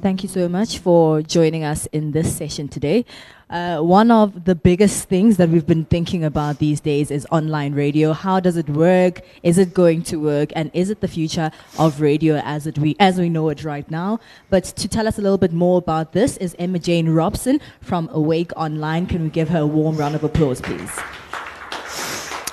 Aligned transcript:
Thank 0.00 0.22
you 0.22 0.28
so 0.28 0.48
much 0.48 0.78
for 0.78 1.22
joining 1.22 1.64
us 1.64 1.86
in 1.86 2.12
this 2.12 2.36
session 2.36 2.68
today. 2.68 3.04
Uh, 3.50 3.78
one 3.78 4.10
of 4.10 4.44
the 4.44 4.54
biggest 4.54 5.08
things 5.08 5.38
that 5.38 5.48
we've 5.48 5.66
been 5.66 5.86
thinking 5.86 6.22
about 6.22 6.58
these 6.58 6.80
days 6.80 7.10
is 7.10 7.26
online 7.30 7.74
radio. 7.74 8.12
How 8.12 8.40
does 8.40 8.56
it 8.56 8.68
work? 8.68 9.22
Is 9.42 9.56
it 9.56 9.72
going 9.72 10.02
to 10.04 10.16
work? 10.16 10.50
And 10.54 10.70
is 10.74 10.90
it 10.90 11.00
the 11.00 11.08
future 11.08 11.50
of 11.78 12.00
radio 12.00 12.42
as, 12.44 12.66
it 12.66 12.78
we, 12.78 12.94
as 13.00 13.18
we 13.18 13.28
know 13.28 13.48
it 13.48 13.64
right 13.64 13.90
now? 13.90 14.20
But 14.50 14.64
to 14.64 14.88
tell 14.88 15.08
us 15.08 15.18
a 15.18 15.22
little 15.22 15.38
bit 15.38 15.52
more 15.52 15.78
about 15.78 16.12
this 16.12 16.36
is 16.36 16.54
Emma 16.58 16.78
Jane 16.78 17.08
Robson 17.08 17.60
from 17.80 18.08
Awake 18.12 18.52
Online. 18.56 19.06
Can 19.06 19.24
we 19.24 19.30
give 19.30 19.48
her 19.48 19.60
a 19.60 19.66
warm 19.66 19.96
round 19.96 20.14
of 20.14 20.22
applause, 20.24 20.60
please? 20.60 20.90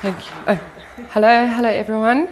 Thank 0.01 0.17
you. 0.17 0.31
Oh, 0.47 0.61
hello, 1.09 1.47
hello 1.47 1.69
everyone. 1.69 2.29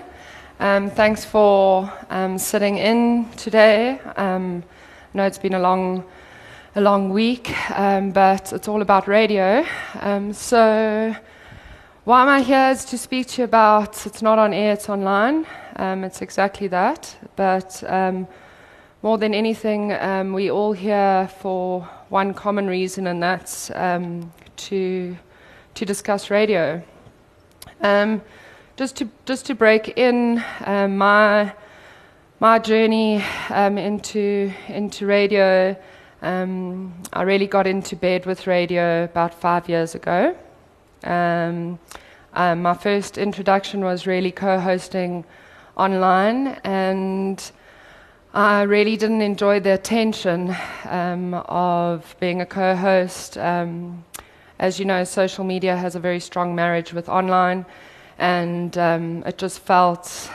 Um, 0.60 0.90
thanks 0.90 1.26
for 1.26 1.92
um, 2.10 2.38
sitting 2.38 2.78
in 2.78 3.30
today. 3.32 4.00
Um, 4.16 4.64
know 5.14 5.26
it's 5.26 5.38
been 5.38 5.54
a 5.54 5.60
long 5.60 6.04
a 6.76 6.82
long 6.82 7.10
week, 7.12 7.54
um, 7.78 8.12
but 8.12 8.52
it's 8.52 8.68
all 8.68 8.82
about 8.82 9.08
radio. 9.08 9.64
Um, 10.02 10.34
so, 10.34 11.16
why 12.04 12.24
am 12.24 12.30
I 12.30 12.42
here 12.42 12.70
is 12.72 12.84
to 12.86 12.98
speak 12.98 13.28
to 13.28 13.42
you 13.42 13.46
about 13.46 14.08
it's 14.08 14.24
not 14.24 14.40
on 14.40 14.54
air, 14.54 14.74
it's 14.74 14.90
online. 14.90 15.46
Um, 15.76 16.04
it's 16.04 16.24
exactly 16.24 16.68
that. 16.70 17.16
But 17.36 17.84
um, 17.88 18.28
more 19.04 19.20
than 19.20 19.36
anything, 19.36 19.94
um, 19.94 20.34
we 20.34 20.50
all 20.50 20.74
here 20.74 21.30
for 21.40 21.82
one 22.10 22.34
common 22.34 22.66
reason, 22.66 23.06
and 23.06 23.22
that's 23.22 23.70
um, 23.76 24.34
to, 24.56 25.16
to 25.76 25.86
discuss 25.86 26.32
radio. 26.32 26.82
just, 28.78 28.96
to, 28.98 29.08
just 29.26 29.46
to 29.46 29.54
break 29.54 29.96
in, 29.96 30.44
my, 30.66 31.54
my 32.44 32.60
journey 32.60 33.24
into, 33.52 34.52
into 34.68 35.06
radio. 35.06 35.74
Um, 36.22 36.94
I 37.14 37.22
really 37.22 37.48
got 37.48 37.66
into 37.66 37.96
bed 37.96 38.26
with 38.26 38.48
radio 38.48 39.06
about 39.06 39.34
five 39.34 39.70
years 39.70 39.96
ago. 39.96 40.36
Um, 41.06 41.80
um, 42.34 42.62
my 42.62 42.74
first 42.74 43.18
introduction 43.18 43.80
was 43.86 44.06
really 44.06 44.30
co 44.30 44.60
hosting 44.60 45.24
online, 45.78 46.60
and 46.66 47.50
I 48.34 48.64
really 48.64 48.98
didn't 48.98 49.22
enjoy 49.22 49.62
the 49.62 49.74
attention 49.76 50.54
um, 50.84 51.36
of 51.48 52.14
being 52.20 52.42
a 52.42 52.46
co 52.46 52.76
host. 52.76 53.38
Um, 53.38 54.04
as 54.60 54.80
you 54.80 54.84
know, 54.84 55.06
social 55.06 55.46
media 55.46 55.78
has 55.78 55.96
a 55.96 56.00
very 56.02 56.20
strong 56.20 56.56
marriage 56.56 56.92
with 56.92 57.08
online, 57.08 57.66
and 58.18 58.78
um, 58.78 59.24
it 59.26 59.38
just 59.38 59.60
felt 59.60 60.30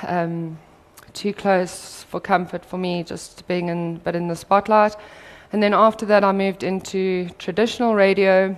too 1.18 1.34
close 1.34 2.04
for 2.04 2.20
comfort 2.20 2.64
for 2.64 2.78
me, 2.78 3.02
just 3.02 3.46
being 3.48 3.68
in, 3.68 3.96
but 3.98 4.14
in 4.14 4.28
the 4.28 4.36
spotlight. 4.36 4.94
And 5.52 5.60
then 5.60 5.74
after 5.74 6.06
that, 6.06 6.22
I 6.22 6.30
moved 6.30 6.62
into 6.62 7.28
traditional 7.38 7.96
radio 7.96 8.56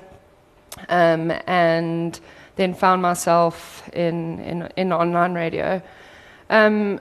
um, 0.90 1.32
and 1.46 2.20
then 2.56 2.74
found 2.74 3.00
myself 3.00 3.88
in, 3.94 4.40
in, 4.40 4.68
in 4.76 4.92
online 4.92 5.32
radio. 5.32 5.80
Um, 6.50 7.00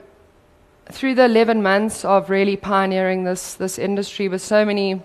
through 0.91 1.15
the 1.15 1.25
11 1.25 1.61
months 1.61 2.05
of 2.05 2.29
really 2.29 2.55
pioneering 2.55 3.25
this, 3.25 3.55
this 3.55 3.77
industry 3.77 4.29
with 4.29 4.41
so 4.41 4.63
many 4.63 5.01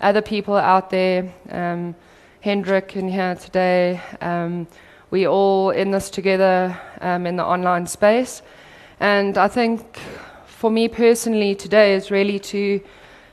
other 0.00 0.22
people 0.22 0.54
out 0.54 0.90
there, 0.90 1.34
um, 1.50 1.96
Hendrik 2.42 2.94
in 2.94 3.08
here 3.08 3.34
today, 3.34 4.00
um, 4.20 4.68
we 5.10 5.26
all 5.26 5.70
in 5.70 5.90
this 5.90 6.10
together 6.10 6.78
um, 7.00 7.26
in 7.26 7.34
the 7.34 7.44
online 7.44 7.88
space. 7.88 8.42
And 9.00 9.36
I 9.36 9.48
think 9.48 9.98
for 10.46 10.70
me 10.70 10.88
personally 10.88 11.54
today 11.54 11.94
is 11.94 12.10
really 12.10 12.38
to 12.38 12.80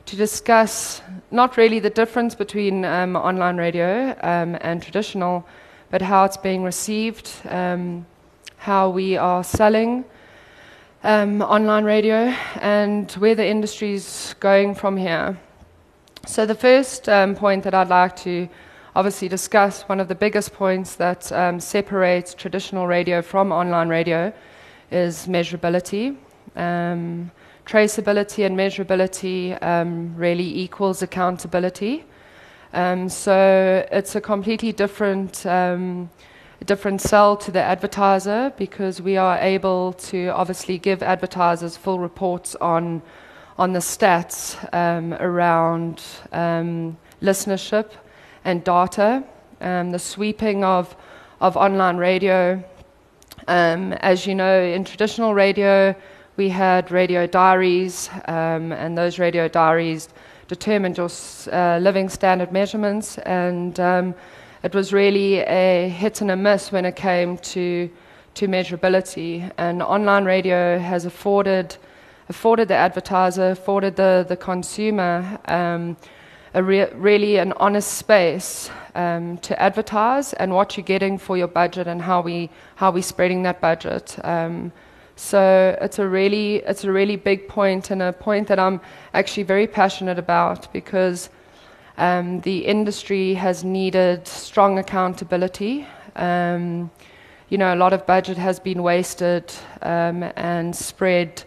to 0.05 0.15
discuss 0.17 1.01
not 1.31 1.55
really 1.55 1.79
the 1.79 1.89
difference 1.89 2.35
between 2.35 2.83
um, 2.83 3.15
online 3.15 3.55
radio 3.55 4.09
um, 4.21 4.57
and 4.59 4.83
traditional, 4.83 5.47
but 5.91 6.01
how 6.01 6.25
it's 6.25 6.35
being 6.35 6.61
received, 6.61 7.31
um, 7.49 8.05
how 8.57 8.89
we 8.89 9.15
are 9.15 9.45
selling 9.45 10.03
um, 11.05 11.41
online 11.41 11.85
radio, 11.85 12.35
and 12.59 13.11
where 13.13 13.35
the 13.35 13.47
industry 13.47 13.93
is 13.93 14.35
going 14.41 14.75
from 14.75 14.97
here. 14.97 15.39
So, 16.25 16.45
the 16.45 16.55
first 16.55 17.07
um, 17.07 17.35
point 17.35 17.63
that 17.63 17.73
I'd 17.73 17.89
like 17.89 18.15
to 18.17 18.49
obviously 18.95 19.29
discuss, 19.29 19.83
one 19.83 19.99
of 19.99 20.07
the 20.07 20.15
biggest 20.15 20.53
points 20.53 20.95
that 20.95 21.31
um, 21.31 21.59
separates 21.59 22.33
traditional 22.33 22.87
radio 22.87 23.21
from 23.21 23.51
online 23.51 23.87
radio, 23.87 24.33
is 24.93 25.27
measurability. 25.27 26.15
Um, 26.55 27.31
traceability 27.65 28.45
and 28.45 28.57
measurability 28.57 29.61
um, 29.63 30.15
really 30.15 30.59
equals 30.59 31.01
accountability. 31.01 32.05
Um, 32.73 33.09
so 33.09 33.85
it's 33.91 34.15
a 34.15 34.21
completely 34.21 34.71
different 34.71 35.45
um, 35.45 36.09
different 36.65 37.01
sell 37.01 37.35
to 37.35 37.51
the 37.51 37.61
advertiser 37.61 38.53
because 38.57 39.01
we 39.01 39.17
are 39.17 39.37
able 39.39 39.93
to 39.93 40.29
obviously 40.29 40.77
give 40.77 41.03
advertisers 41.03 41.75
full 41.75 41.99
reports 41.99 42.55
on 42.55 43.01
on 43.57 43.73
the 43.73 43.79
stats 43.79 44.57
um, 44.73 45.13
around 45.15 46.01
um, 46.31 46.97
listenership 47.21 47.91
and 48.43 48.63
data, 48.63 49.23
the 49.59 49.99
sweeping 49.99 50.63
of 50.63 50.95
of 51.39 51.57
online 51.57 51.97
radio. 51.97 52.63
As 53.47 54.25
you 54.25 54.35
know, 54.35 54.61
in 54.61 54.83
traditional 54.83 55.33
radio, 55.33 55.95
we 56.37 56.49
had 56.49 56.91
radio 56.91 57.27
diaries, 57.27 58.09
um, 58.25 58.71
and 58.71 58.97
those 58.97 59.19
radio 59.19 59.47
diaries 59.47 60.09
determined 60.47 60.97
your 60.97 61.09
uh, 61.51 61.77
living 61.79 62.09
standard 62.09 62.51
measurements, 62.51 63.17
and 63.19 63.79
um, 63.79 64.15
it 64.63 64.73
was 64.73 64.93
really 64.93 65.39
a 65.39 65.89
hit 65.89 66.21
and 66.21 66.31
a 66.31 66.35
miss 66.35 66.71
when 66.71 66.85
it 66.85 66.95
came 66.95 67.37
to 67.39 67.89
to 68.35 68.47
measurability. 68.47 69.51
And 69.57 69.83
online 69.83 70.25
radio 70.25 70.79
has 70.79 71.05
afforded 71.05 71.77
afforded 72.29 72.67
the 72.67 72.75
advertiser, 72.75 73.51
afforded 73.51 73.95
the 73.95 74.25
the 74.27 74.37
consumer. 74.37 75.39
Um, 75.45 75.97
a 76.55 76.61
re- 76.61 76.91
really 76.93 77.37
an 77.37 77.53
honest 77.53 77.93
space 77.95 78.69
um, 78.95 79.37
to 79.39 79.59
advertise 79.61 80.33
and 80.33 80.53
what 80.53 80.77
you're 80.77 80.85
getting 80.85 81.17
for 81.17 81.37
your 81.37 81.47
budget 81.47 81.87
and 81.87 82.01
how 82.01 82.21
we 82.21 82.49
how 82.75 82.91
we 82.91 83.01
spreading 83.01 83.43
that 83.43 83.61
budget. 83.61 84.17
Um, 84.23 84.71
so 85.15 85.77
it's 85.81 85.99
a 85.99 86.07
really 86.07 86.57
it's 86.57 86.83
a 86.83 86.91
really 86.91 87.15
big 87.15 87.47
point 87.47 87.91
and 87.91 88.01
a 88.01 88.13
point 88.13 88.47
that 88.47 88.59
I'm 88.59 88.81
actually 89.13 89.43
very 89.43 89.67
passionate 89.67 90.17
about 90.17 90.71
because 90.73 91.29
um, 91.97 92.41
the 92.41 92.65
industry 92.65 93.35
has 93.35 93.63
needed 93.63 94.27
strong 94.27 94.79
accountability. 94.79 95.85
Um, 96.15 96.89
you 97.49 97.57
know, 97.57 97.73
a 97.73 97.77
lot 97.77 97.93
of 97.93 98.05
budget 98.07 98.37
has 98.37 98.59
been 98.59 98.81
wasted 98.81 99.53
um, 99.83 100.23
and 100.35 100.75
spread 100.75 101.43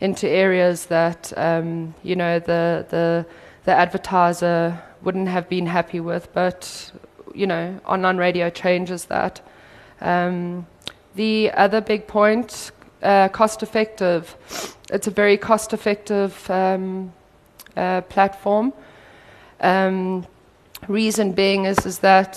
into 0.00 0.28
areas 0.28 0.86
that 0.86 1.32
um, 1.36 1.94
you 2.04 2.14
know 2.14 2.38
the 2.38 2.86
the 2.88 3.26
the 3.68 3.74
advertiser 3.74 4.82
wouldn't 5.02 5.28
have 5.28 5.46
been 5.46 5.66
happy 5.66 6.00
with, 6.00 6.32
but 6.32 6.90
you 7.34 7.46
know, 7.46 7.78
online 7.84 8.16
radio 8.16 8.48
changes 8.48 9.04
that. 9.04 9.42
Um, 10.00 10.66
the 11.16 11.50
other 11.52 11.82
big 11.82 12.06
point 12.06 12.70
uh, 13.02 13.28
cost 13.28 13.62
effective. 13.62 14.34
It's 14.90 15.06
a 15.06 15.10
very 15.10 15.36
cost 15.36 15.74
effective 15.74 16.50
um, 16.50 17.12
uh, 17.76 18.00
platform. 18.14 18.72
Um, 19.60 20.26
reason 20.88 21.32
being 21.32 21.66
is, 21.66 21.84
is 21.84 21.98
that 21.98 22.32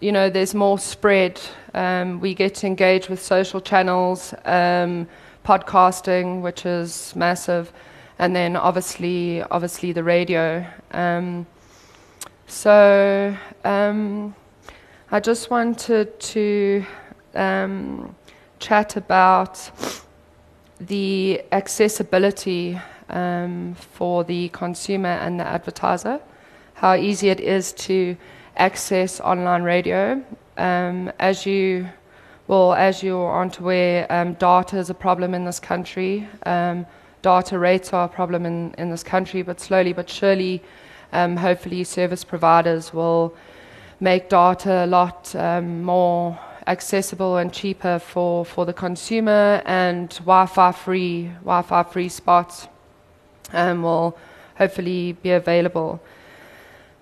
you 0.00 0.12
know 0.12 0.30
there's 0.30 0.54
more 0.54 0.78
spread. 0.78 1.38
Um, 1.74 2.20
we 2.20 2.32
get 2.32 2.54
to 2.60 2.66
engage 2.66 3.10
with 3.10 3.20
social 3.20 3.60
channels, 3.60 4.32
um, 4.46 5.06
podcasting, 5.44 6.40
which 6.40 6.64
is 6.64 7.14
massive, 7.14 7.70
and 8.20 8.36
then 8.36 8.54
obviously 8.54 9.42
obviously 9.44 9.92
the 9.92 10.04
radio. 10.04 10.64
Um, 10.92 11.46
so 12.46 13.34
um, 13.64 14.34
I 15.10 15.20
just 15.20 15.50
wanted 15.50 16.20
to 16.20 16.84
um, 17.34 18.14
chat 18.58 18.96
about 18.96 19.70
the 20.80 21.42
accessibility 21.50 22.78
um, 23.08 23.74
for 23.74 24.22
the 24.22 24.50
consumer 24.50 25.16
and 25.24 25.40
the 25.40 25.46
advertiser, 25.46 26.20
how 26.74 26.94
easy 26.94 27.30
it 27.30 27.40
is 27.40 27.72
to 27.72 28.18
access 28.56 29.18
online 29.20 29.62
radio. 29.62 30.22
Um, 30.58 31.10
as 31.18 31.46
you 31.46 31.88
well, 32.48 32.74
as 32.74 33.02
you 33.02 33.16
aren't 33.16 33.58
aware, 33.60 34.06
um, 34.12 34.34
data 34.34 34.76
is 34.76 34.90
a 34.90 34.94
problem 34.94 35.32
in 35.32 35.44
this 35.46 35.60
country. 35.60 36.28
Um, 36.44 36.84
data 37.22 37.58
rates 37.58 37.92
are 37.92 38.06
a 38.06 38.08
problem 38.08 38.46
in, 38.46 38.74
in 38.78 38.90
this 38.90 39.02
country, 39.02 39.42
but 39.42 39.60
slowly 39.60 39.92
but 39.92 40.08
surely, 40.08 40.62
um, 41.12 41.36
hopefully, 41.36 41.84
service 41.84 42.24
providers 42.24 42.94
will 42.94 43.34
make 43.98 44.28
data 44.28 44.84
a 44.84 44.86
lot 44.86 45.34
um, 45.34 45.82
more 45.82 46.38
accessible 46.66 47.36
and 47.36 47.52
cheaper 47.52 47.98
for, 47.98 48.44
for 48.44 48.64
the 48.64 48.72
consumer, 48.72 49.62
and 49.66 50.10
Wi-Fi 50.10 50.72
free 50.72 51.30
Wi-Fi 51.44 51.82
free 51.84 52.08
spots 52.08 52.68
um, 53.52 53.82
will 53.82 54.16
hopefully 54.56 55.12
be 55.12 55.30
available. 55.32 56.00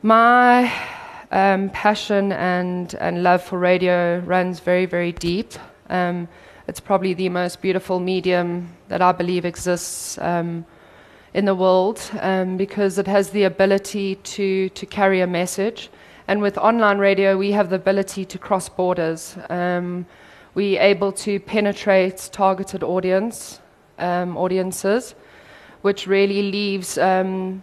My 0.03 0.73
um, 1.31 1.71
passion 1.71 2.33
and, 2.33 2.95
and 2.95 3.23
love 3.23 3.43
for 3.43 3.59
radio 3.59 4.21
runs 4.21 4.61
very, 4.61 4.87
very 4.87 5.13
deep. 5.13 5.53
Um, 5.91 6.29
it's 6.69 6.81
probably 6.81 7.15
the 7.15 7.31
most 7.31 7.63
beautiful 7.63 7.99
medium 7.99 8.69
that 8.89 9.01
I 9.01 9.13
believe 9.13 9.47
exists 9.47 10.19
um, 10.19 10.67
in 11.33 11.47
the 11.47 11.55
world 11.55 11.99
um, 12.21 12.59
because 12.59 12.99
it 12.99 13.07
has 13.07 13.31
the 13.31 13.45
ability 13.45 14.17
to, 14.17 14.69
to 14.69 14.87
carry 14.87 15.23
a 15.23 15.27
message. 15.27 15.89
And 16.29 16.43
with 16.43 16.59
online 16.59 16.99
radio, 16.99 17.39
we 17.39 17.53
have 17.53 17.71
the 17.71 17.77
ability 17.77 18.27
to 18.27 18.39
cross 18.39 18.69
borders. 18.69 19.35
Um, 19.49 20.05
we're 20.55 20.81
able 20.83 21.11
to 21.13 21.41
penetrate 21.41 22.29
targeted 22.33 22.83
audience, 22.83 23.61
um, 23.99 24.37
audiences, 24.37 25.15
which 25.81 26.07
really 26.07 26.43
leaves 26.43 26.99
um, 26.99 27.63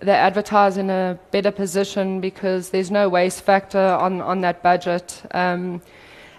the 0.00 0.12
advertiser 0.12 0.80
in 0.80 0.88
a 0.88 1.18
better 1.30 1.50
position 1.50 2.22
because 2.22 2.70
there's 2.70 2.90
no 2.90 3.06
waste 3.10 3.42
factor 3.42 3.78
on, 3.78 4.22
on 4.22 4.40
that 4.40 4.62
budget. 4.62 5.22
Um, 5.32 5.82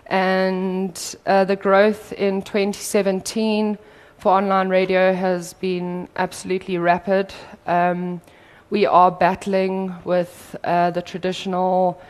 and 0.08 1.16
uh, 1.26 1.44
the 1.44 1.56
growth 1.56 2.14
in 2.14 2.42
2017 2.42 3.78
for 4.18 4.32
online 4.32 4.70
radio 4.70 5.14
has 5.14 5.54
been 5.54 6.08
absolutely 6.16 6.78
rapid. 6.78 7.34
Um, 7.66 8.22
we 8.70 8.86
are 8.86 9.12
battling 9.12 9.94
with 10.04 10.56
uh, 10.64 10.92
the 10.92 11.02
traditional 11.02 12.02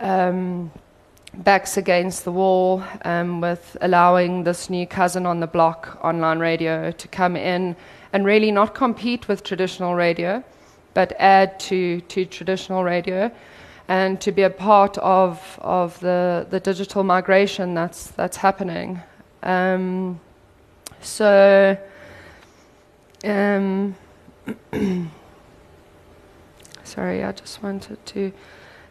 um, 0.00 0.70
backs 1.34 1.76
against 1.76 2.24
the 2.24 2.32
wall 2.32 2.82
um, 3.04 3.40
with 3.40 3.76
allowing 3.80 4.44
this 4.44 4.70
new 4.70 4.86
cousin 4.86 5.26
on 5.26 5.40
the 5.40 5.46
block, 5.46 5.98
online 6.02 6.38
radio, 6.38 6.90
to 6.90 7.08
come 7.08 7.36
in 7.36 7.76
and 8.12 8.24
really 8.24 8.50
not 8.50 8.74
compete 8.74 9.28
with 9.28 9.42
traditional 9.42 9.94
radio, 9.94 10.42
but 10.94 11.12
add 11.18 11.60
to, 11.60 12.00
to 12.02 12.24
traditional 12.24 12.84
radio 12.84 13.30
and 13.88 14.20
to 14.20 14.30
be 14.30 14.42
a 14.42 14.50
part 14.50 14.98
of, 14.98 15.58
of 15.62 15.98
the, 16.00 16.46
the 16.50 16.60
digital 16.60 17.02
migration 17.02 17.72
that's, 17.72 18.08
that's 18.08 18.36
happening. 18.36 19.00
Um, 19.42 20.20
so, 21.00 21.76
um, 23.24 23.96
sorry, 26.84 27.24
I 27.24 27.32
just 27.32 27.62
wanted 27.62 28.04
to. 28.06 28.32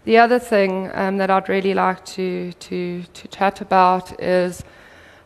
The 0.06 0.18
other 0.18 0.40
thing 0.40 0.90
um, 0.94 1.18
that 1.18 1.30
I'd 1.30 1.48
really 1.48 1.74
like 1.74 2.04
to, 2.06 2.54
to, 2.54 3.04
to 3.04 3.28
chat 3.28 3.62
about 3.62 4.20
is 4.20 4.64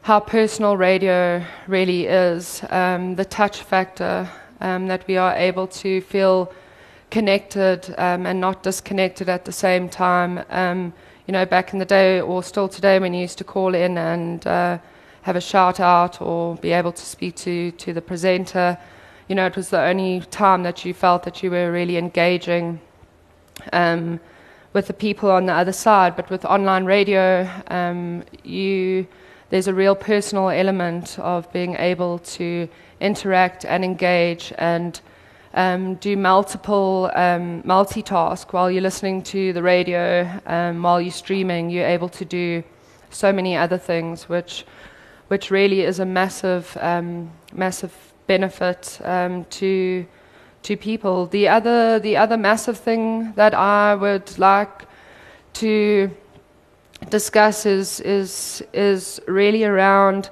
how 0.01 0.19
personal 0.19 0.75
radio 0.75 1.45
really 1.67 2.07
is, 2.07 2.63
um, 2.71 3.15
the 3.15 3.24
touch 3.25 3.62
factor, 3.62 4.27
um, 4.59 4.88
that 4.88 5.07
we 5.07 5.17
are 5.17 5.35
able 5.35 5.67
to 5.67 6.01
feel 6.01 6.51
connected 7.11 7.93
um, 7.97 8.25
and 8.25 8.41
not 8.41 8.63
disconnected 8.63 9.29
at 9.29 9.45
the 9.45 9.51
same 9.51 9.87
time. 9.87 10.43
Um, 10.49 10.93
you 11.27 11.31
know, 11.31 11.45
back 11.45 11.73
in 11.73 11.79
the 11.79 11.85
day, 11.85 12.19
or 12.19 12.41
still 12.41 12.67
today, 12.67 12.97
when 12.97 13.13
you 13.13 13.21
used 13.21 13.37
to 13.37 13.43
call 13.43 13.75
in 13.75 13.97
and 13.97 14.47
uh, 14.47 14.79
have 15.21 15.35
a 15.35 15.41
shout 15.41 15.79
out 15.79 16.19
or 16.21 16.55
be 16.55 16.71
able 16.71 16.91
to 16.91 17.05
speak 17.05 17.35
to, 17.35 17.71
to 17.71 17.93
the 17.93 18.01
presenter, 18.01 18.77
you 19.27 19.35
know, 19.35 19.45
it 19.45 19.55
was 19.55 19.69
the 19.69 19.79
only 19.79 20.21
time 20.31 20.63
that 20.63 20.83
you 20.83 20.93
felt 20.93 21.23
that 21.23 21.43
you 21.43 21.51
were 21.51 21.71
really 21.71 21.97
engaging. 21.97 22.81
Um, 23.71 24.19
with 24.73 24.87
the 24.87 24.93
people 24.93 25.29
on 25.29 25.45
the 25.45 25.53
other 25.53 25.73
side. 25.73 26.15
But 26.15 26.29
with 26.29 26.45
online 26.45 26.85
radio, 26.85 27.49
um, 27.67 28.23
you 28.43 29.07
there's 29.49 29.67
a 29.67 29.73
real 29.73 29.95
personal 29.95 30.49
element 30.49 31.19
of 31.19 31.51
being 31.51 31.75
able 31.75 32.19
to 32.19 32.69
interact 33.01 33.65
and 33.65 33.83
engage 33.83 34.53
and 34.57 35.01
um, 35.53 35.95
do 35.95 36.15
multiple 36.15 37.12
um, 37.13 37.63
multitask 37.63 38.53
while 38.53 38.71
you're 38.71 38.81
listening 38.81 39.24
to 39.24 39.53
the 39.53 39.62
radio, 39.62 40.30
um, 40.45 40.81
while 40.83 41.01
you're 41.01 41.12
streaming. 41.12 41.69
You're 41.69 41.88
able 41.88 42.09
to 42.09 42.25
do 42.25 42.63
so 43.09 43.33
many 43.33 43.56
other 43.57 43.77
things, 43.77 44.30
which 44.30 44.65
which 45.27 45.50
really 45.50 45.81
is 45.81 46.00
a 46.00 46.06
massive 46.06 46.77
um, 46.81 47.31
massive 47.53 47.94
benefit 48.27 49.00
um, 49.03 49.45
to 49.45 50.06
to 50.63 50.77
people. 50.77 51.25
The 51.25 51.48
other, 51.48 52.00
the 52.00 52.18
other 52.18 52.38
massive 52.38 52.77
thing 52.77 53.33
that 53.33 53.53
I 53.53 53.95
would 53.95 54.38
like 54.38 54.86
to 55.53 56.12
discuss 57.09 57.65
is, 57.65 58.00
is, 58.01 58.63
is 58.74 59.19
really 59.27 59.63
around 59.63 60.30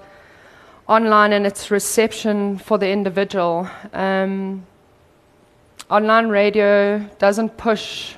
online 0.88 1.34
and 1.34 1.46
its 1.46 1.72
reception 1.72 2.58
for 2.58 2.78
the 2.78 2.90
individual. 2.90 3.68
Um, 3.94 4.66
online 5.90 6.28
radio 6.28 7.00
doesn't 7.18 7.58
push 7.58 8.16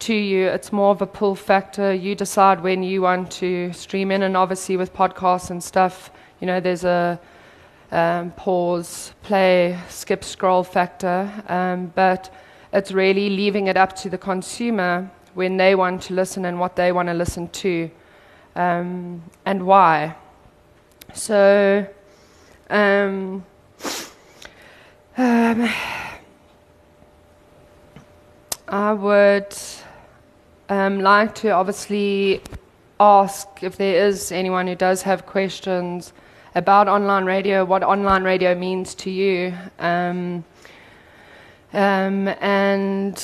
to 0.00 0.14
you, 0.14 0.48
it's 0.48 0.70
more 0.70 0.90
of 0.90 1.00
a 1.00 1.06
pull 1.06 1.34
factor. 1.34 1.94
You 1.94 2.14
decide 2.14 2.62
when 2.62 2.82
you 2.82 3.00
want 3.00 3.30
to 3.32 3.72
stream 3.72 4.10
in, 4.10 4.22
and 4.22 4.36
obviously, 4.36 4.76
with 4.76 4.92
podcasts 4.92 5.50
and 5.50 5.62
stuff, 5.62 6.10
you 6.40 6.46
know, 6.46 6.60
there's 6.60 6.84
a 6.84 7.18
um, 7.90 8.32
pause, 8.32 9.12
play, 9.22 9.78
skip, 9.88 10.22
scroll 10.22 10.62
factor, 10.62 11.30
um, 11.48 11.92
but 11.94 12.34
it's 12.72 12.92
really 12.92 13.30
leaving 13.30 13.68
it 13.68 13.76
up 13.76 13.96
to 13.96 14.10
the 14.10 14.18
consumer 14.18 15.10
when 15.32 15.56
they 15.56 15.74
want 15.74 16.02
to 16.02 16.14
listen 16.14 16.44
and 16.44 16.60
what 16.60 16.76
they 16.76 16.92
want 16.92 17.08
to 17.08 17.14
listen 17.14 17.48
to 17.48 17.90
um, 18.56 19.22
and 19.46 19.64
why. 19.64 20.14
So, 21.14 21.86
um, 22.68 23.44
um, 25.16 25.70
I 28.74 28.92
would 28.92 29.54
um, 30.68 30.98
like 30.98 31.36
to 31.36 31.50
obviously 31.50 32.42
ask 32.98 33.46
if 33.62 33.76
there 33.76 34.04
is 34.04 34.32
anyone 34.32 34.66
who 34.66 34.74
does 34.74 35.02
have 35.02 35.26
questions 35.26 36.12
about 36.56 36.88
online 36.88 37.24
radio, 37.24 37.64
what 37.64 37.84
online 37.84 38.24
radio 38.24 38.52
means 38.56 38.96
to 38.96 39.12
you. 39.12 39.54
Um, 39.78 40.42
um, 41.72 42.26
and 42.40 43.14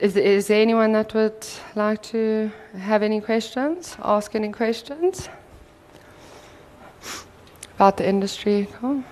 is, 0.00 0.16
is 0.16 0.46
there 0.46 0.62
anyone 0.62 0.92
that 0.92 1.12
would 1.12 1.44
like 1.74 2.04
to 2.04 2.52
have 2.78 3.02
any 3.02 3.20
questions, 3.20 3.96
ask 4.04 4.36
any 4.36 4.52
questions 4.52 5.28
about 7.74 7.96
the 7.96 8.08
industry? 8.08 8.68
Cool. 8.80 9.02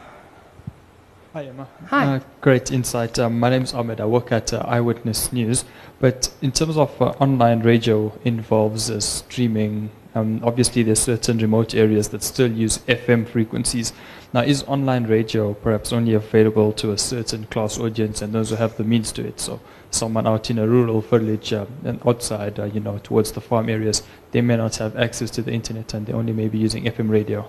Hi, 1.38 1.44
Emma. 1.44 1.68
Hi. 1.86 2.16
Uh, 2.16 2.20
great 2.40 2.72
insight. 2.72 3.16
Um, 3.16 3.38
my 3.38 3.48
name 3.48 3.62
is 3.62 3.72
Ahmed. 3.72 4.00
I 4.00 4.06
work 4.06 4.32
at 4.32 4.52
uh, 4.52 4.64
Eyewitness 4.66 5.32
News. 5.32 5.64
But 6.00 6.34
in 6.42 6.50
terms 6.50 6.76
of 6.76 7.00
uh, 7.00 7.10
online 7.20 7.60
radio, 7.60 8.12
involves 8.24 8.90
uh, 8.90 8.98
streaming 8.98 9.90
um, 10.16 10.40
obviously, 10.42 10.82
there's 10.82 10.98
certain 10.98 11.38
remote 11.38 11.76
areas 11.76 12.08
that 12.08 12.24
still 12.24 12.50
use 12.50 12.78
FM 12.88 13.28
frequencies. 13.28 13.92
Now, 14.32 14.40
is 14.40 14.64
online 14.64 15.06
radio 15.06 15.54
perhaps 15.54 15.92
only 15.92 16.14
available 16.14 16.72
to 16.72 16.90
a 16.90 16.98
certain 16.98 17.44
class 17.44 17.78
audience 17.78 18.20
and 18.20 18.32
those 18.32 18.50
who 18.50 18.56
have 18.56 18.76
the 18.76 18.82
means 18.82 19.12
to 19.12 19.24
it? 19.24 19.38
So, 19.38 19.60
someone 19.92 20.26
out 20.26 20.50
in 20.50 20.58
a 20.58 20.66
rural 20.66 21.02
village 21.02 21.52
uh, 21.52 21.66
and 21.84 22.04
outside, 22.04 22.58
uh, 22.58 22.64
you 22.64 22.80
know, 22.80 22.98
towards 22.98 23.30
the 23.30 23.40
farm 23.40 23.68
areas, 23.68 24.02
they 24.32 24.40
may 24.40 24.56
not 24.56 24.74
have 24.76 24.96
access 24.96 25.30
to 25.32 25.42
the 25.42 25.52
internet 25.52 25.94
and 25.94 26.06
they 26.06 26.12
only 26.12 26.32
may 26.32 26.48
be 26.48 26.58
using 26.58 26.86
FM 26.86 27.10
radio. 27.10 27.48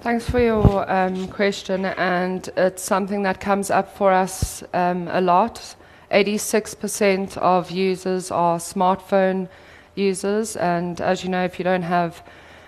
Thanks 0.00 0.28
for 0.28 0.38
your 0.38 0.88
um, 0.90 1.26
question, 1.28 1.86
and 1.86 2.48
it's 2.56 2.82
something 2.82 3.22
that 3.22 3.40
comes 3.40 3.70
up 3.70 3.96
for 3.96 4.12
us 4.12 4.62
um, 4.72 5.08
a 5.08 5.20
lot. 5.20 5.74
86% 6.12 7.36
of 7.38 7.70
users 7.70 8.30
are 8.30 8.58
smartphone 8.58 9.48
users. 9.96 10.54
And 10.56 11.00
as 11.00 11.24
you 11.24 11.30
know, 11.30 11.44
if 11.44 11.58
you 11.58 11.64
don't 11.64 11.82
have 11.82 12.22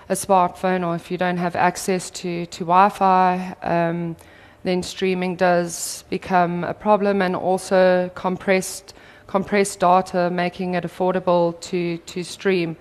a 0.09 0.15
smartphone 0.15 0.85
or 0.85 0.97
if 0.97 1.11
you 1.11 1.19
don't 1.19 1.37
have 1.37 1.55
access 1.55 2.11
to, 2.11 2.47
to 2.47 2.61
Wi 2.61 2.89
Fi, 2.89 3.55
um, 3.63 4.17
then 4.65 4.83
streaming 4.83 5.37
does 5.37 6.05
become 6.11 6.65
a 6.65 6.75
problem 6.75 7.23
and 7.23 7.37
also 7.37 8.11
compressed, 8.15 8.95
compressed 9.27 9.81
data, 9.81 10.31
making 10.31 10.75
it 10.75 10.83
affordable 10.83 11.61
to, 11.61 11.99
to 11.99 12.25
stream. 12.25 12.77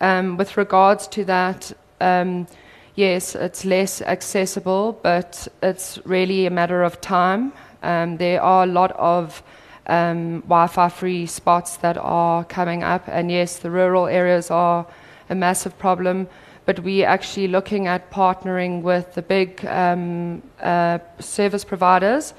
Um, 0.00 0.36
with 0.36 0.56
regards 0.56 1.06
to 1.08 1.24
that, 1.24 1.72
um, 2.00 2.46
yes, 2.94 3.34
it's 3.34 3.64
less 3.64 4.02
accessible, 4.02 4.98
but 5.02 5.48
it's 5.62 5.98
really 6.04 6.46
a 6.46 6.50
matter 6.50 6.82
of 6.82 7.00
time. 7.00 7.52
Um, 7.82 8.16
there 8.16 8.40
are 8.42 8.64
a 8.64 8.66
lot 8.66 8.92
of 8.92 9.42
um, 9.86 10.40
Wi-Fi 10.42 10.88
free 10.88 11.26
spots 11.26 11.76
that 11.78 11.96
are 11.98 12.44
coming 12.44 12.82
up. 12.82 13.04
And 13.08 13.30
yes, 13.30 13.58
the 13.58 13.70
rural 13.70 14.06
areas 14.06 14.50
are 14.50 14.86
a 15.28 15.34
massive 15.34 15.78
problem. 15.78 16.28
But 16.66 16.80
we're 16.80 17.06
actually 17.06 17.48
looking 17.48 17.86
at 17.86 18.10
partnering 18.10 18.80
with 18.82 19.14
the 19.14 19.22
big 19.22 19.64
um, 19.66 20.42
uh, 20.62 20.98
service 21.20 21.64
providers 21.64 22.32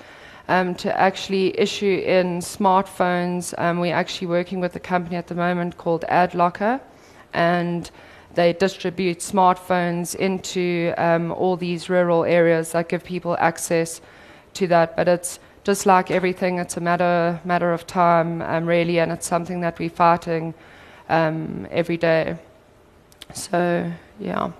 um, 0.47 0.73
to 0.75 0.99
actually 0.99 1.59
issue 1.59 2.01
in 2.05 2.39
smartphones. 2.39 3.53
Um, 3.59 3.79
we're 3.79 3.93
actually 3.93 4.27
working 4.27 4.59
with 4.59 4.75
a 4.75 4.79
company 4.79 5.15
at 5.15 5.27
the 5.27 5.35
moment 5.35 5.77
called 5.77 6.05
AdLocker, 6.09 6.81
and 7.33 7.91
they 8.35 8.53
distribute 8.53 9.19
smartphones 9.19 10.15
into 10.15 10.93
um, 10.97 11.31
all 11.31 11.57
these 11.57 11.89
rural 11.89 12.23
areas 12.25 12.71
that 12.73 12.89
give 12.89 13.03
people 13.03 13.35
access 13.39 14.01
to 14.53 14.67
that. 14.67 14.95
But 14.95 15.07
it's 15.07 15.39
just 15.63 15.85
like 15.85 16.11
everything, 16.11 16.59
it's 16.59 16.77
a 16.77 16.81
matter 16.81 17.39
matter 17.43 17.73
of 17.73 17.87
time, 17.87 18.41
um, 18.41 18.65
really, 18.65 18.99
and 18.99 19.11
it's 19.11 19.27
something 19.27 19.61
that 19.61 19.79
we're 19.79 19.89
fighting 19.89 20.53
um, 21.09 21.67
every 21.71 21.97
day. 21.97 22.37
So, 23.33 23.91
yeah. 24.19 24.51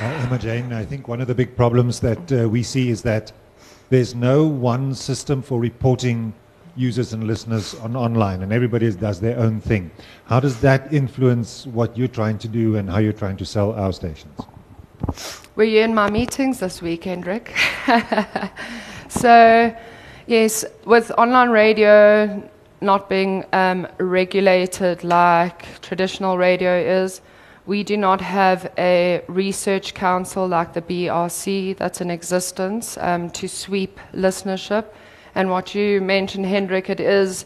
Uh, 0.00 0.04
Emma 0.24 0.38
Jane, 0.38 0.72
I 0.72 0.84
think 0.84 1.08
one 1.08 1.20
of 1.20 1.26
the 1.26 1.34
big 1.34 1.56
problems 1.56 2.00
that 2.00 2.32
uh, 2.32 2.48
we 2.48 2.62
see 2.62 2.88
is 2.88 3.02
that 3.02 3.32
there's 3.90 4.14
no 4.14 4.46
one 4.46 4.94
system 4.94 5.42
for 5.42 5.60
reporting 5.60 6.32
users 6.78 7.12
and 7.12 7.24
listeners 7.24 7.74
on 7.76 7.96
online, 7.96 8.42
and 8.42 8.52
everybody 8.52 8.90
does 8.92 9.20
their 9.20 9.38
own 9.38 9.60
thing. 9.60 9.90
How 10.26 10.40
does 10.40 10.60
that 10.60 10.92
influence 10.92 11.66
what 11.66 11.96
you're 11.96 12.08
trying 12.08 12.38
to 12.38 12.48
do 12.48 12.76
and 12.76 12.88
how 12.88 12.98
you're 12.98 13.12
trying 13.12 13.36
to 13.38 13.44
sell 13.44 13.72
our 13.72 13.92
stations? 13.92 14.40
Were 15.56 15.64
you 15.64 15.80
in 15.80 15.94
my 15.94 16.08
meetings 16.10 16.60
this 16.60 16.80
weekend, 16.80 17.26
Rick? 17.26 17.56
so, 19.08 19.74
yes, 20.26 20.64
with 20.84 21.10
online 21.18 21.50
radio 21.50 22.48
not 22.80 23.08
being 23.08 23.44
um, 23.52 23.86
regulated 23.98 25.02
like 25.02 25.80
traditional 25.82 26.38
radio 26.38 26.78
is, 26.78 27.20
we 27.66 27.84
do 27.84 27.96
not 27.96 28.20
have 28.20 28.72
a 28.78 29.22
research 29.28 29.94
council 29.94 30.46
like 30.46 30.72
the 30.72 30.80
BRC 30.80 31.76
that's 31.76 32.00
in 32.00 32.10
existence 32.10 32.96
um, 32.98 33.28
to 33.30 33.48
sweep 33.48 34.00
listenership. 34.14 34.86
And 35.38 35.50
what 35.50 35.72
you 35.72 36.00
mentioned, 36.00 36.46
Hendrik, 36.46 36.90
it 36.90 36.98
is 36.98 37.44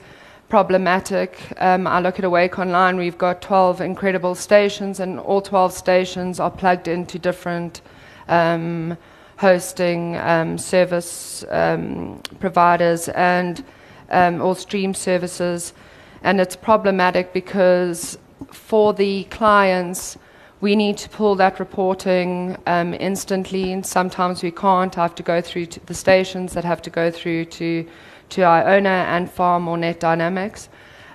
problematic. 0.49 1.53
Um, 1.59 1.87
I 1.87 2.01
look 2.01 2.19
at 2.19 2.25
Awake 2.25 2.59
Online, 2.59 2.97
we've 2.97 3.19
got 3.19 3.43
12 3.43 3.83
incredible 3.83 4.35
stations, 4.35 4.99
and 4.99 5.21
all 5.21 5.43
12 5.43 5.75
stations 5.75 6.41
are 6.41 6.51
plugged 6.51 6.89
into 6.89 7.19
different 7.19 7.83
um, 8.29 8.97
hosting 9.37 10.17
um, 10.17 10.57
service 10.57 11.45
um, 11.51 12.23
providers 12.41 13.11
and 13.11 13.63
um, 14.09 14.41
or 14.41 14.57
stream 14.57 14.95
services. 14.95 15.75
And 16.23 16.41
it's 16.41 16.57
problematic 16.57 17.35
because 17.35 18.17
for 18.51 18.95
the 18.95 19.25
clients, 19.25 20.17
we 20.63 20.77
need 20.77 20.97
to 20.97 21.09
pull 21.09 21.35
that 21.35 21.59
reporting 21.59 22.57
um, 22.67 22.95
instantly, 22.95 23.83
sometimes 23.83 24.45
we 24.45 24.53
can't. 24.53 24.97
I 24.97 25.03
have 25.03 25.15
to 25.17 25.23
go 25.25 25.41
through 25.41 25.67
to 25.67 25.81
the 25.87 25.93
stations 25.93 26.55
that 26.55 26.65
have 26.65 26.81
to 26.83 26.91
go 26.91 27.11
through 27.11 27.47
to, 27.47 27.85
to 28.29 28.43
Iono 28.43 28.87
and 28.87 29.29
Farm 29.29 29.67
or 29.67 29.77
Net 29.77 29.99
Dynamics. 29.99 30.69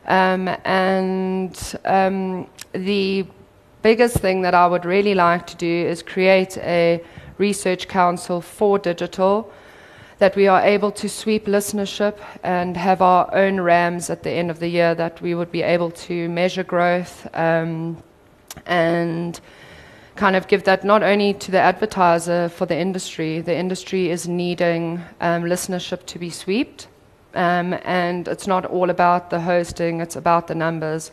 Um, 0.05 0.49
and 0.65 1.79
um, 1.85 2.49
the 2.73 3.25
biggest 3.83 4.17
thing 4.17 4.41
that 4.41 4.53
I 4.53 4.67
would 4.67 4.83
really 4.83 5.15
like 5.15 5.47
to 5.47 5.55
do 5.55 5.65
is 5.65 6.03
create 6.03 6.57
a 6.57 7.01
research 7.37 7.87
council 7.87 8.41
for 8.41 8.77
digital 8.77 9.49
that 10.17 10.35
we 10.35 10.47
are 10.47 10.61
able 10.61 10.91
to 10.91 11.07
sweep 11.07 11.45
listenership 11.45 12.17
and 12.43 12.75
have 12.75 13.01
our 13.01 13.33
own 13.33 13.61
RAMs 13.61 14.09
at 14.09 14.23
the 14.23 14.31
end 14.31 14.51
of 14.51 14.59
the 14.59 14.67
year, 14.67 14.93
that 14.95 15.21
we 15.21 15.35
would 15.35 15.51
be 15.53 15.61
able 15.61 15.91
to 15.91 16.27
measure 16.27 16.63
growth 16.63 17.27
um, 17.33 17.95
and 18.65 19.39
kind 20.15 20.35
of 20.35 20.47
give 20.47 20.63
that 20.63 20.83
not 20.83 21.03
only 21.03 21.33
to 21.33 21.51
the 21.51 21.59
advertiser 21.59 22.49
for 22.49 22.65
the 22.65 22.75
industry, 22.75 23.41
the 23.41 23.55
industry 23.55 24.09
is 24.09 24.27
needing 24.27 24.99
um, 25.21 25.43
listenership 25.43 26.05
to 26.07 26.19
be 26.19 26.29
swept. 26.29 26.87
Um, 27.33 27.75
and 27.83 28.27
it's 28.27 28.47
not 28.47 28.65
all 28.65 28.89
about 28.89 29.29
the 29.29 29.39
hosting, 29.39 30.01
it's 30.01 30.15
about 30.15 30.47
the 30.47 30.55
numbers. 30.55 31.11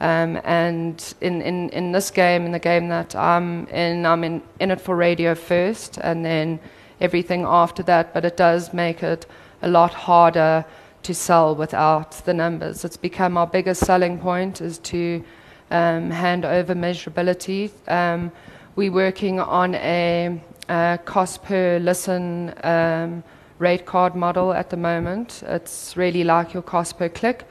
Um, 0.00 0.40
and 0.44 1.14
in, 1.20 1.42
in, 1.42 1.68
in 1.70 1.92
this 1.92 2.10
game, 2.10 2.46
in 2.46 2.52
the 2.52 2.58
game 2.58 2.88
that 2.88 3.14
I'm 3.14 3.66
in, 3.68 4.06
I'm 4.06 4.24
in, 4.24 4.42
in 4.58 4.70
it 4.70 4.80
for 4.80 4.96
radio 4.96 5.34
first, 5.34 5.98
and 5.98 6.24
then 6.24 6.58
everything 7.00 7.44
after 7.44 7.82
that, 7.84 8.12
but 8.12 8.24
it 8.24 8.36
does 8.36 8.72
make 8.72 9.02
it 9.02 9.26
a 9.62 9.68
lot 9.68 9.92
harder 9.92 10.64
to 11.02 11.14
sell 11.14 11.54
without 11.54 12.12
the 12.24 12.34
numbers. 12.34 12.84
It's 12.84 12.96
become 12.96 13.36
our 13.36 13.46
biggest 13.46 13.84
selling 13.84 14.18
point 14.18 14.60
is 14.60 14.78
to 14.78 15.22
um, 15.70 16.10
hand 16.10 16.44
over 16.44 16.74
measurability. 16.74 17.70
Um, 17.88 18.32
we're 18.76 18.92
working 18.92 19.40
on 19.40 19.74
a, 19.74 20.40
a, 20.68 20.98
cost 21.04 21.42
per 21.42 21.78
listen 21.78 22.54
um, 22.64 23.22
rate 23.58 23.86
card 23.86 24.14
model 24.14 24.52
at 24.52 24.70
the 24.70 24.76
moment. 24.76 25.42
It's 25.46 25.96
really 25.96 26.24
like 26.24 26.54
your 26.54 26.62
cost 26.62 26.98
per 26.98 27.08
click, 27.08 27.46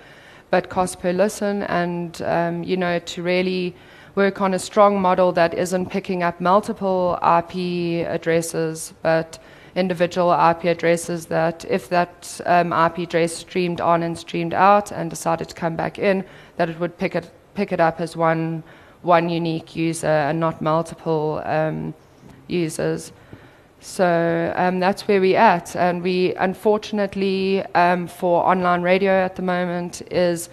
but 0.49 0.69
cost 0.69 0.99
per 0.99 1.11
listen, 1.11 1.63
and 1.63 2.21
um, 2.23 2.63
you 2.63 2.77
know 2.77 2.99
to 2.99 3.23
really 3.23 3.75
work 4.15 4.41
on 4.41 4.53
a 4.53 4.59
strong 4.59 4.99
model 4.99 5.31
that 5.31 5.53
isn't 5.53 5.85
picking 5.85 6.23
up 6.23 6.41
multiple 6.41 7.17
IP 7.21 8.05
addresses, 8.07 8.93
but 9.01 9.39
individual 9.75 10.31
IP 10.33 10.65
addresses 10.65 11.27
that 11.27 11.63
if 11.69 11.89
that 11.89 12.41
um, 12.45 12.73
IP 12.73 12.99
address 12.99 13.33
streamed 13.33 13.79
on 13.79 14.03
and 14.03 14.17
streamed 14.17 14.53
out 14.53 14.91
and 14.91 15.09
decided 15.09 15.47
to 15.49 15.55
come 15.55 15.75
back 15.75 15.99
in, 15.99 16.25
that 16.57 16.69
it 16.69 16.79
would 16.79 16.97
pick 16.97 17.15
it, 17.15 17.31
pick 17.59 17.73
it 17.73 17.81
up 17.81 17.99
as 17.99 18.15
one, 18.15 18.63
one 19.01 19.27
unique 19.27 19.75
user 19.75 20.17
and 20.29 20.39
not 20.39 20.61
multiple 20.61 21.41
um, 21.43 21.93
users. 22.47 23.11
So 23.81 24.53
um, 24.55 24.79
that's 24.79 25.01
where 25.07 25.19
we're 25.19 25.37
at. 25.55 25.75
And 25.75 26.01
we, 26.01 26.33
unfortunately, 26.35 27.65
um, 27.75 28.07
for 28.07 28.45
online 28.45 28.81
radio 28.81 29.11
at 29.11 29.35
the 29.35 29.41
moment, 29.41 30.01
is 30.09 30.49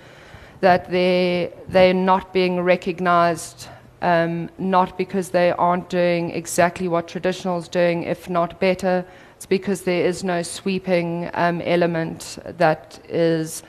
that 0.60 0.90
they 0.90 1.52
they're 1.68 2.00
not 2.12 2.32
being 2.32 2.54
recognized 2.60 3.68
um, 4.02 4.50
not 4.58 4.98
because 4.98 5.30
they 5.30 5.50
aren't 5.52 5.88
doing 5.88 6.30
exactly 6.30 6.88
what 6.88 7.06
traditional 7.06 7.58
is 7.58 7.68
doing, 7.68 8.02
if 8.02 8.28
not 8.28 8.58
better. 8.60 9.04
It's 9.36 9.46
because 9.46 9.82
there 9.82 10.04
is 10.06 10.24
no 10.24 10.42
sweeping 10.42 11.30
um, 11.34 11.60
element 11.62 12.38
that 12.58 12.98
is 13.08 13.62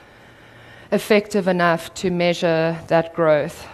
effective 0.92 1.48
enough 1.48 1.92
to 1.94 2.10
measure 2.10 2.78
that 2.88 3.14
growth. 3.14 3.66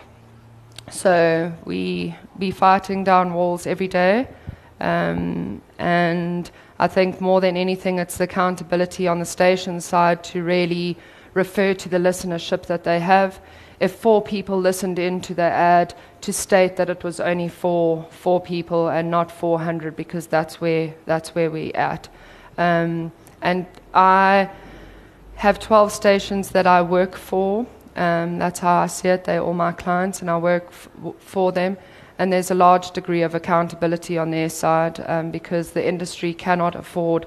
So 0.90 1.52
we 1.64 2.14
be 2.38 2.50
fighting 2.50 3.04
down 3.04 3.32
walls 3.32 3.66
every 3.66 3.88
day, 3.88 4.28
um, 4.80 5.62
and 5.78 6.50
I 6.78 6.88
think 6.88 7.20
more 7.20 7.40
than 7.40 7.56
anything, 7.56 7.98
it's 7.98 8.18
the 8.18 8.24
accountability 8.24 9.08
on 9.08 9.18
the 9.18 9.24
station 9.24 9.80
side 9.80 10.24
to 10.24 10.42
really 10.42 10.96
refer 11.32 11.74
to 11.74 11.88
the 11.88 11.98
listenership 11.98 12.66
that 12.66 12.84
they 12.84 13.00
have. 13.00 13.40
If 13.80 13.92
four 13.92 14.22
people 14.22 14.58
listened 14.58 14.98
into 14.98 15.34
the 15.34 15.42
ad, 15.42 15.94
to 16.20 16.32
state 16.32 16.76
that 16.76 16.88
it 16.88 17.04
was 17.04 17.20
only 17.20 17.48
for 17.48 18.06
four 18.10 18.40
people 18.40 18.88
and 18.88 19.10
not 19.10 19.30
400 19.30 19.94
because 19.94 20.26
that's 20.26 20.58
where 20.58 20.94
that's 21.04 21.34
where 21.34 21.50
we're 21.50 21.76
at. 21.76 22.08
Um, 22.56 23.12
and 23.42 23.66
I 23.92 24.48
have 25.44 25.58
12 25.58 25.92
stations 25.92 26.48
that 26.52 26.66
I 26.66 26.80
work 26.80 27.14
for. 27.14 27.66
Um, 27.96 28.38
that's 28.38 28.60
how 28.60 28.76
I 28.76 28.86
see 28.86 29.08
it. 29.08 29.24
They're 29.24 29.42
all 29.42 29.52
my 29.52 29.72
clients, 29.72 30.22
and 30.22 30.30
I 30.30 30.38
work 30.38 30.68
f- 30.68 30.88
for 31.18 31.52
them. 31.52 31.76
And 32.18 32.32
there's 32.32 32.50
a 32.50 32.54
large 32.54 32.92
degree 32.92 33.20
of 33.20 33.34
accountability 33.34 34.16
on 34.16 34.30
their 34.30 34.48
side 34.48 35.04
um, 35.06 35.30
because 35.30 35.72
the 35.72 35.86
industry 35.86 36.32
cannot 36.32 36.74
afford 36.74 37.26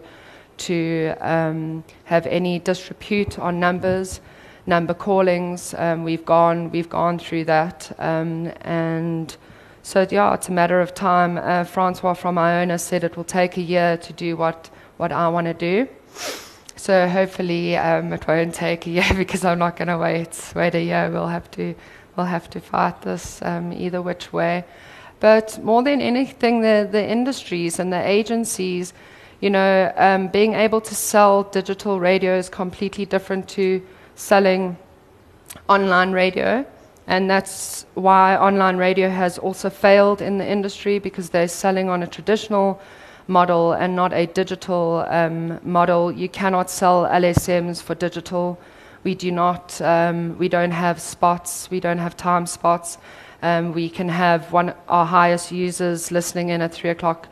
to 0.66 1.14
um, 1.22 1.84
have 2.06 2.26
any 2.26 2.58
disrepute 2.58 3.38
on 3.38 3.60
numbers, 3.60 4.20
number 4.66 4.96
callings. 4.96 5.76
Um, 5.76 6.04
we've 6.04 6.26
gone 6.26 6.72
we've 6.72 6.90
gone 6.90 7.20
through 7.20 7.46
that, 7.46 7.96
um, 8.00 8.52
and 8.62 9.38
so 9.84 10.08
yeah, 10.10 10.34
it's 10.34 10.50
a 10.50 10.52
matter 10.52 10.82
of 10.82 10.96
time. 10.96 11.38
Uh, 11.38 11.66
Francois 11.66 12.16
from 12.16 12.38
Iono 12.38 12.80
said 12.80 13.04
it 13.04 13.16
will 13.16 13.32
take 13.40 13.58
a 13.58 13.62
year 13.62 13.96
to 13.98 14.12
do 14.14 14.36
what 14.36 14.72
what 14.98 15.12
I 15.12 15.28
want 15.30 15.46
to 15.46 15.54
do. 15.54 15.88
So 16.78 17.08
hopefully 17.10 17.76
um, 17.76 18.14
it 18.14 18.26
won't 18.28 18.54
take 18.54 18.88
a 18.88 18.90
year 18.90 19.14
because 19.16 19.44
I'm 19.44 19.60
not 19.60 19.76
going 19.76 19.90
to 19.90 19.98
wait 19.98 20.54
wait 20.56 20.76
a 20.76 20.82
year. 20.82 21.10
We'll 21.12 21.28
have 21.28 21.52
to 21.52 21.76
we'll 22.16 22.28
have 22.28 22.50
to 22.52 22.60
fight 22.60 23.02
this 23.02 23.42
um, 23.42 23.74
either 23.74 24.02
which 24.02 24.32
way. 24.32 24.64
But 25.20 25.60
more 25.62 25.84
than 25.84 26.00
anything, 26.02 26.62
the 26.62 26.88
the 26.90 27.06
industries 27.06 27.80
and 27.80 27.92
the 27.92 28.08
agencies 28.08 28.94
you 29.40 29.50
know, 29.50 29.92
um, 29.98 30.28
being 30.30 30.54
able 30.54 30.82
to 30.82 30.96
sell 30.96 31.44
digital 31.44 32.00
radio 32.00 32.38
is 32.38 32.50
completely 32.50 33.06
different 33.06 33.48
to 33.50 33.82
selling 34.16 34.78
online 35.70 36.12
radio. 36.12 36.66
And 37.06 37.30
that's 37.30 37.86
why 37.94 38.36
online 38.36 38.78
radio 38.78 39.10
has 39.10 39.38
also 39.38 39.70
failed 39.70 40.22
in 40.22 40.40
the 40.40 40.48
industry 40.48 41.00
because 41.00 41.30
they're 41.30 41.48
selling 41.48 41.88
on 41.88 42.04
a 42.04 42.08
traditional 42.08 42.82
model 43.28 43.74
and 43.74 43.96
not 43.96 44.14
a 44.14 44.26
digital 44.28 45.06
um, 45.10 45.60
model. 45.64 46.12
You 46.12 46.30
cannot 46.30 46.70
sell 46.70 47.04
LSMs 47.06 47.82
for 47.82 47.96
digital. 47.96 48.60
We 49.04 49.16
do 49.16 49.32
not, 49.32 49.80
um, 49.82 50.38
we 50.38 50.50
don't 50.50 50.72
have 50.72 51.02
spots, 51.02 51.70
we 51.70 51.80
don't 51.80 52.00
have 52.00 52.18
time 52.18 52.46
spots. 52.46 52.98
Um, 53.42 53.74
we 53.74 53.90
can 53.90 54.10
have 54.10 54.52
one 54.52 54.74
our 54.88 55.06
highest 55.06 55.52
users 55.52 56.12
listening 56.12 56.50
in 56.50 56.62
at 56.62 56.74
three 56.74 56.90
o'clock 56.90 57.28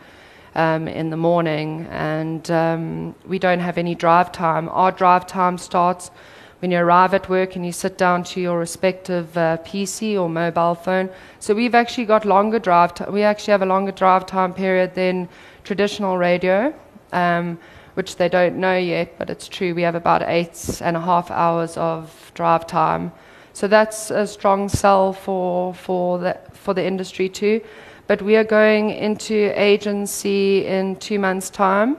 um, 0.54 0.88
in 0.88 1.10
the 1.10 1.18
morning, 1.18 1.88
and 1.90 2.50
um, 2.52 3.16
we 3.26 3.40
don't 3.40 3.60
have 3.60 3.78
any 3.78 3.96
drive 3.96 4.32
time. 4.32 4.70
Our 4.70 4.92
drive 4.92 5.26
time 5.26 5.58
starts 5.58 6.12
when 6.60 6.72
you 6.72 6.78
arrive 6.78 7.14
at 7.14 7.28
work 7.28 7.56
and 7.56 7.66
you 7.66 7.72
sit 7.72 7.98
down 7.98 8.24
to 8.24 8.40
your 8.40 8.58
respective 8.58 9.36
uh, 9.38 9.58
PC 9.66 10.20
or 10.20 10.30
mobile 10.30 10.76
phone. 10.76 11.10
So 11.40 11.54
we've 11.54 11.76
actually 11.76 12.06
got 12.06 12.26
longer 12.26 12.60
drive. 12.60 12.94
T- 12.94 13.04
we 13.10 13.24
actually 13.24 13.52
have 13.52 13.62
a 13.62 13.66
longer 13.66 13.92
drive 13.92 14.26
time 14.26 14.54
period 14.54 14.96
than 14.96 15.28
traditional 15.66 16.18
radio. 16.18 16.74
Um, 17.12 17.60
which 17.96 18.18
they 18.18 18.30
don't 18.30 18.58
know 18.58 18.78
yet, 18.78 19.18
but 19.18 19.30
it's 19.30 19.48
true. 19.48 19.74
We 19.74 19.82
have 19.82 19.96
about 19.96 20.22
eight 20.28 20.82
and 20.82 20.96
a 20.96 21.00
half 21.00 21.32
hours 21.32 21.78
of 21.78 22.32
drive 22.36 22.68
time. 22.68 23.12
So 23.54 23.68
that's 23.68 24.12
a 24.12 24.28
strong 24.28 24.68
sell 24.70 25.14
for, 25.14 25.74
for, 25.74 26.20
the, 26.20 26.38
for 26.52 26.74
the 26.74 26.86
industry 26.86 27.30
too. 27.30 27.62
But 28.08 28.22
we 28.22 28.36
are 28.36 28.44
going 28.44 28.90
into 28.92 29.52
agency 29.60 30.66
in 30.66 30.98
two 30.98 31.18
months' 31.20 31.50
time 31.50 31.98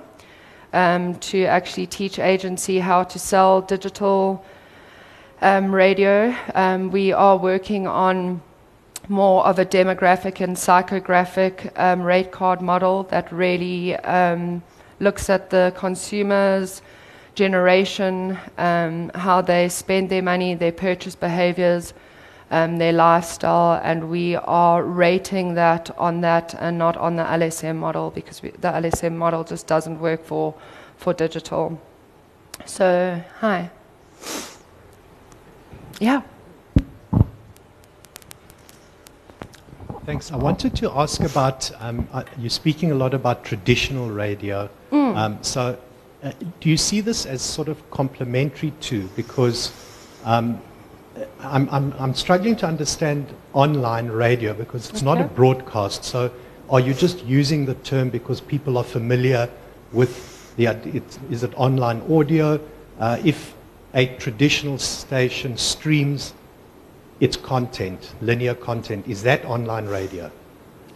um, 0.75 1.15
to 1.17 1.45
actually 1.47 1.87
teach 1.87 2.19
agency 2.19 2.79
how 2.79 3.03
to 3.05 3.19
sell 3.19 3.63
digital 3.63 4.45
um, 5.41 5.75
radio. 5.75 6.37
Um, 6.55 6.91
we 6.91 7.13
are 7.13 7.39
working 7.39 7.87
on 7.87 8.43
more 9.09 9.45
of 9.47 9.59
a 9.59 9.65
demographic 9.65 10.41
and 10.41 10.57
psychographic 10.57 11.71
um, 11.79 12.03
rate 12.03 12.33
card 12.33 12.61
model 12.61 13.05
that 13.05 13.31
really 13.33 13.97
um, 13.97 14.63
looks 15.01 15.31
at 15.31 15.51
the 15.51 15.73
consumers' 15.77 16.83
generation, 17.35 18.39
um, 18.59 19.11
how 19.15 19.41
they 19.41 19.69
spend 19.69 20.09
their 20.09 20.23
money, 20.23 20.55
their 20.55 20.73
purchase 20.73 21.15
behaviors, 21.15 21.93
um, 22.51 22.79
their 22.79 22.93
lifestyle, 22.93 23.81
and 23.83 24.09
we 24.09 24.37
are 24.37 24.83
rating 24.83 25.55
that 25.55 25.91
on 25.99 26.21
that 26.21 26.55
and 26.55 26.79
not 26.79 26.97
on 26.97 27.17
the 27.17 27.25
LSM 27.25 27.77
model 27.77 28.11
because 28.11 28.43
we, 28.43 28.51
the 28.51 28.69
LSM 28.69 29.15
model 29.15 29.45
just 29.45 29.67
doesn't 29.67 30.01
work 30.01 30.25
for, 30.25 30.55
for 30.97 31.13
digital. 31.13 31.81
So, 32.65 33.23
hi. 33.41 33.71
Yeah. 35.99 36.23
Thanks. 40.07 40.31
I 40.31 40.37
wanted 40.37 40.77
to 40.77 40.93
ask 40.93 41.21
about 41.23 41.69
um, 41.81 42.07
uh, 42.13 42.23
you're 42.39 42.49
speaking 42.49 42.93
a 42.93 42.95
lot 42.95 43.13
about 43.13 43.45
traditional 43.45 44.09
radio. 44.09 44.71
Mm. 44.93 45.17
Um, 45.17 45.39
so, 45.43 45.77
uh, 46.23 46.31
do 46.61 46.71
you 46.71 46.77
see 46.77 47.01
this 47.01 47.27
as 47.27 47.43
sort 47.43 47.67
of 47.67 47.91
complementary 47.91 48.71
to? 48.83 49.09
Because 49.17 49.73
um, 50.23 50.63
I'm, 51.41 51.69
I'm, 51.71 51.93
I'm, 51.99 52.15
struggling 52.15 52.55
to 52.59 52.67
understand 52.69 53.35
online 53.53 54.07
radio 54.07 54.55
because 54.55 54.89
it's 54.89 55.03
okay. 55.03 55.07
not 55.07 55.21
a 55.21 55.25
broadcast. 55.25 56.05
So, 56.05 56.31
are 56.71 56.79
you 56.79 56.95
just 56.95 57.25
using 57.25 57.67
the 57.67 57.75
term 57.75 58.09
because 58.09 58.41
people 58.41 58.79
are 58.79 58.85
familiar 58.85 59.51
with 59.91 60.55
the? 60.55 60.69
Is 61.31 61.43
it 61.43 61.53
online 61.57 62.01
audio? 62.09 62.61
Uh, 63.01 63.21
if 63.25 63.57
a 63.93 64.07
traditional 64.19 64.79
station 64.79 65.57
streams 65.57 66.33
its 67.21 67.37
content, 67.37 68.15
linear 68.21 68.55
content, 68.55 69.07
is 69.09 69.23
that 69.23 69.45
online 69.45 69.87
radio? 69.87 70.31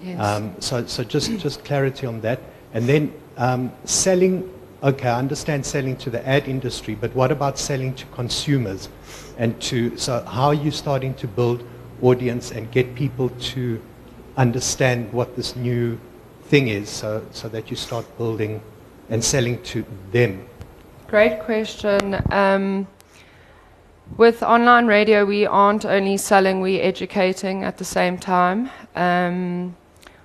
Yes. 0.03 0.21
Um, 0.21 0.55
so, 0.61 0.87
so 0.87 1.05
just, 1.05 1.37
just 1.39 1.65
clarity 1.65 2.07
on 2.07 2.21
that. 2.23 2.41
And 2.73 2.87
then 2.87 3.13
um, 3.37 3.73
selling, 3.85 4.51
okay, 4.83 5.09
I 5.09 5.19
understand 5.19 5.65
selling 5.65 5.97
to 5.99 6.11
the 6.11 6.27
ad 6.27 6.49
industry, 6.49 6.95
but 6.95 7.15
what 7.15 7.31
about 7.33 7.59
selling 7.59 7.95
to 7.95 8.07
consumers? 8.07 8.89
And 9.39 9.61
to, 9.63 9.97
so 9.97 10.25
how 10.25 10.49
are 10.49 10.55
you 10.55 10.71
starting 10.71 11.15
to 11.15 11.27
build 11.27 11.65
audience 12.03 12.51
and 12.51 12.71
get 12.71 12.95
people 12.95 13.31
to 13.31 13.81
understand 14.37 15.13
what 15.13 15.37
this 15.37 15.57
new 15.57 15.99
thing 16.45 16.69
is 16.69 16.89
so, 16.89 17.25
so 17.31 17.49
that 17.49 17.71
you 17.71 17.77
start 17.77 18.07
building 18.19 18.63
and 19.09 19.23
selling 19.23 19.63
to 19.63 19.85
them? 20.13 20.47
Great 21.09 21.41
question. 21.41 22.21
Um, 22.31 22.87
with 24.17 24.43
online 24.43 24.87
radio, 24.87 25.25
we 25.25 25.47
aren't 25.47 25.85
only 25.85 26.17
selling, 26.17 26.61
we're 26.61 26.83
educating 26.83 27.65
at 27.65 27.79
the 27.79 27.85
same 27.85 28.19
time. 28.19 28.71
Um, 28.95 29.77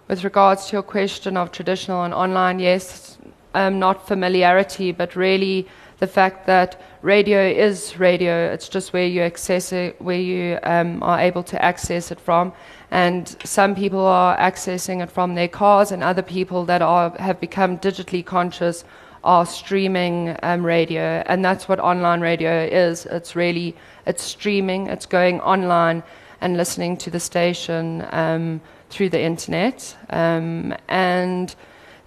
with 0.07 0.23
regards 0.23 0.67
to 0.67 0.73
your 0.73 0.83
question 0.83 1.37
of 1.37 1.51
traditional 1.51 2.03
and 2.03 2.13
online, 2.13 2.59
yes, 2.59 3.17
um, 3.53 3.79
not 3.79 4.07
familiarity, 4.07 4.91
but 4.91 5.15
really 5.15 5.67
the 5.99 6.07
fact 6.07 6.45
that 6.45 6.81
radio 7.01 7.41
is 7.47 7.97
radio. 7.97 8.51
It's 8.51 8.69
just 8.69 8.93
where 8.93 9.07
you 9.07 9.21
access 9.21 9.71
it, 9.71 9.99
where 10.01 10.19
you 10.19 10.59
um, 10.63 11.01
are 11.01 11.19
able 11.19 11.43
to 11.43 11.63
access 11.63 12.11
it 12.11 12.19
from. 12.19 12.53
And 12.91 13.35
some 13.43 13.75
people 13.75 14.05
are 14.05 14.37
accessing 14.37 15.01
it 15.01 15.09
from 15.09 15.35
their 15.35 15.47
cars, 15.47 15.91
and 15.91 16.03
other 16.03 16.21
people 16.21 16.65
that 16.65 16.81
are 16.81 17.11
have 17.17 17.39
become 17.39 17.77
digitally 17.79 18.25
conscious 18.25 18.83
are 19.25 19.45
streaming 19.45 20.37
um, 20.43 20.65
radio, 20.65 21.23
and 21.25 21.43
that's 21.43 21.67
what 21.67 21.79
online 21.79 22.21
radio 22.21 22.63
is. 22.63 23.05
It's 23.07 23.35
really 23.35 23.75
it's 24.05 24.23
streaming, 24.23 24.87
it's 24.87 25.05
going 25.05 25.41
online 25.41 26.03
and 26.41 26.55
listening 26.55 26.95
to 26.97 27.09
the 27.09 27.19
station 27.19 28.05
um, 28.11 28.61
through 28.89 29.09
the 29.09 29.19
internet. 29.19 29.97
Um, 30.11 30.75
and 30.87 31.53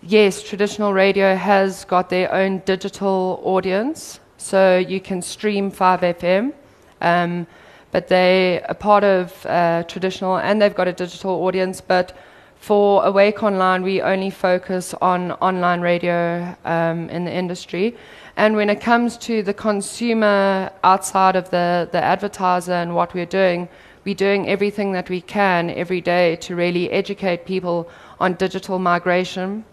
yes, 0.01 0.43
traditional 0.43 0.95
radio 0.95 1.35
has 1.35 1.85
got 1.85 2.09
their 2.09 2.33
own 2.33 2.63
digital 2.65 3.41
audience, 3.45 4.21
so 4.37 4.79
you 4.79 5.01
can 5.01 5.21
stream 5.21 5.71
5FM. 5.71 6.53
Um, 7.01 7.47
but 7.91 8.09
they 8.09 8.63
are 8.69 8.75
part 8.75 9.05
of 9.05 9.47
uh, 9.47 9.83
traditional 9.85 10.39
and 10.39 10.61
they've 10.61 10.75
got 10.75 10.89
a 10.89 10.93
digital 10.93 11.31
audience, 11.47 11.81
but 11.81 12.17
for 12.61 13.05
Awake 13.05 13.43
Online, 13.43 13.83
we 13.83 14.03
only 14.03 14.31
focus 14.31 14.95
on 15.01 15.33
online 15.33 15.81
radio 15.81 16.55
um, 16.65 17.09
in 17.09 17.25
the 17.25 17.33
industry. 17.33 17.97
And 18.37 18.57
when 18.57 18.69
it 18.69 18.81
comes 18.81 19.17
to 19.19 19.43
the 19.43 19.55
consumer 19.55 20.71
outside 20.85 21.37
of 21.37 21.51
the, 21.51 21.89
the 21.93 22.03
advertiser 22.03 22.73
and 22.73 22.95
what 22.95 23.15
we're 23.15 23.27
doing, 23.27 23.69
we're 24.05 24.15
doing 24.15 24.49
everything 24.49 24.93
that 24.93 25.09
we 25.09 25.21
can 25.21 25.71
every 25.71 26.01
day 26.01 26.37
to 26.37 26.55
really 26.55 26.91
educate 26.91 27.45
people 27.45 27.89
on 28.21 28.35
digital 28.35 28.79
migration, 28.79 29.65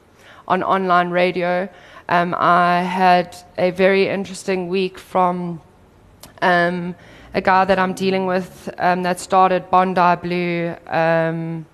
on 0.48 0.64
online 0.64 1.10
radio. 1.10 1.70
Um, 2.10 2.36
I 2.38 2.82
had 2.82 3.36
a 3.58 3.72
very 3.72 4.08
interesting 4.08 4.68
week 4.68 4.98
from 4.98 5.62
um, 6.42 6.96
a 7.34 7.42
guy 7.42 7.66
that 7.66 7.80
I'm 7.80 7.94
dealing 7.94 8.26
with 8.26 8.70
um, 8.78 9.04
that 9.04 9.20
started 9.20 9.70
Bondi 9.70 10.16
Blue 10.22 10.76
um, 10.88 11.66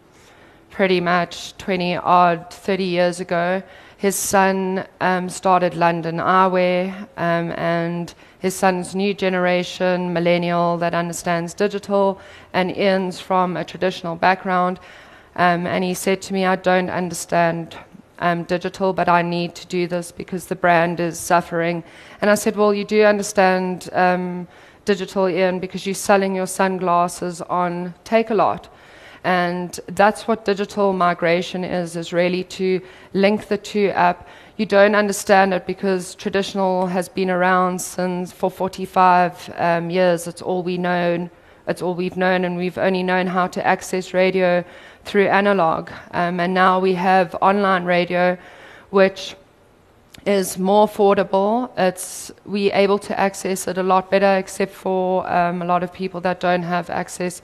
pretty 0.82 1.00
much 1.00 1.56
20 1.58 1.98
odd, 1.98 2.52
30 2.52 2.84
years 2.84 3.20
ago. 3.20 3.62
His 3.98 4.16
son 4.16 4.84
um, 5.00 5.30
started 5.30 5.76
London 5.76 6.18
Eyewear, 6.18 6.92
um, 7.18 7.52
and 7.52 8.12
his 8.40 8.56
son's 8.56 8.96
new 8.96 9.14
generation, 9.14 10.12
millennial, 10.12 10.80
that 10.80 10.96
understands 10.96 11.54
digital, 11.54 12.20
and 12.54 12.76
Ian's 12.76 13.20
from 13.20 13.58
a 13.58 13.64
traditional 13.64 14.16
background. 14.16 14.80
Um, 15.36 15.68
and 15.68 15.84
he 15.84 15.94
said 15.94 16.20
to 16.24 16.34
me, 16.34 16.46
I 16.48 16.56
don't 16.56 16.90
understand 16.90 17.78
um, 18.18 18.42
digital, 18.46 18.92
but 18.92 19.08
I 19.08 19.22
need 19.22 19.54
to 19.58 19.68
do 19.68 19.86
this 19.86 20.12
because 20.12 20.48
the 20.48 20.56
brand 20.56 21.00
is 21.00 21.20
suffering. 21.20 21.84
And 22.22 22.32
I 22.32 22.34
said, 22.34 22.56
Well, 22.56 22.74
you 22.74 22.86
do 22.86 23.04
understand 23.04 23.88
um, 23.94 24.48
digital, 24.86 25.30
Ian, 25.30 25.60
because 25.60 25.86
you're 25.86 25.94
selling 25.94 26.34
your 26.34 26.48
sunglasses 26.48 27.40
on 27.44 27.94
Takealot. 28.04 28.66
And 29.24 29.80
that's 29.88 30.28
what 30.28 30.46
digital 30.46 30.94
migration 30.94 31.64
is, 31.64 31.96
is 31.96 32.12
really 32.12 32.44
to 32.46 32.82
link 33.14 33.48
the 33.48 33.58
two 33.58 33.90
up. 33.90 34.28
You 34.58 34.66
don't 34.66 34.96
understand 34.96 35.54
it 35.54 35.68
because 35.68 36.16
traditional 36.16 36.88
has 36.88 37.08
been 37.08 37.30
around 37.30 37.80
since 37.80 38.32
for 38.32 38.50
45 38.50 39.54
um, 39.58 39.90
years. 39.90 40.28
It's 40.28 40.42
all 40.42 40.64
we 40.64 40.78
know. 40.78 41.30
It's 41.68 41.82
all 41.82 41.94
we've 41.94 42.18
known, 42.18 42.44
and 42.44 42.58
we've 42.58 42.80
only 42.80 43.04
known 43.04 43.28
how 43.28 43.48
to 43.48 43.66
access 43.66 44.14
radio 44.14 44.64
through 45.06 45.28
analog. 45.28 45.92
Um, 46.12 46.40
and 46.40 46.54
now 46.54 46.80
we 46.80 46.96
have 46.96 47.36
online 47.42 47.86
radio, 47.86 48.38
which 48.90 49.36
is 50.26 50.58
more 50.58 50.88
affordable. 50.88 51.70
It's 51.78 52.32
we 52.46 52.72
able 52.72 53.00
to 53.00 53.20
access 53.20 53.68
it 53.68 53.78
a 53.78 53.84
lot 53.84 54.10
better, 54.10 54.38
except 54.38 54.74
for 54.74 55.30
um, 55.32 55.62
a 55.62 55.66
lot 55.66 55.84
of 55.84 55.94
people 55.94 56.20
that 56.22 56.40
don't 56.40 56.64
have 56.64 56.90
access 56.90 57.42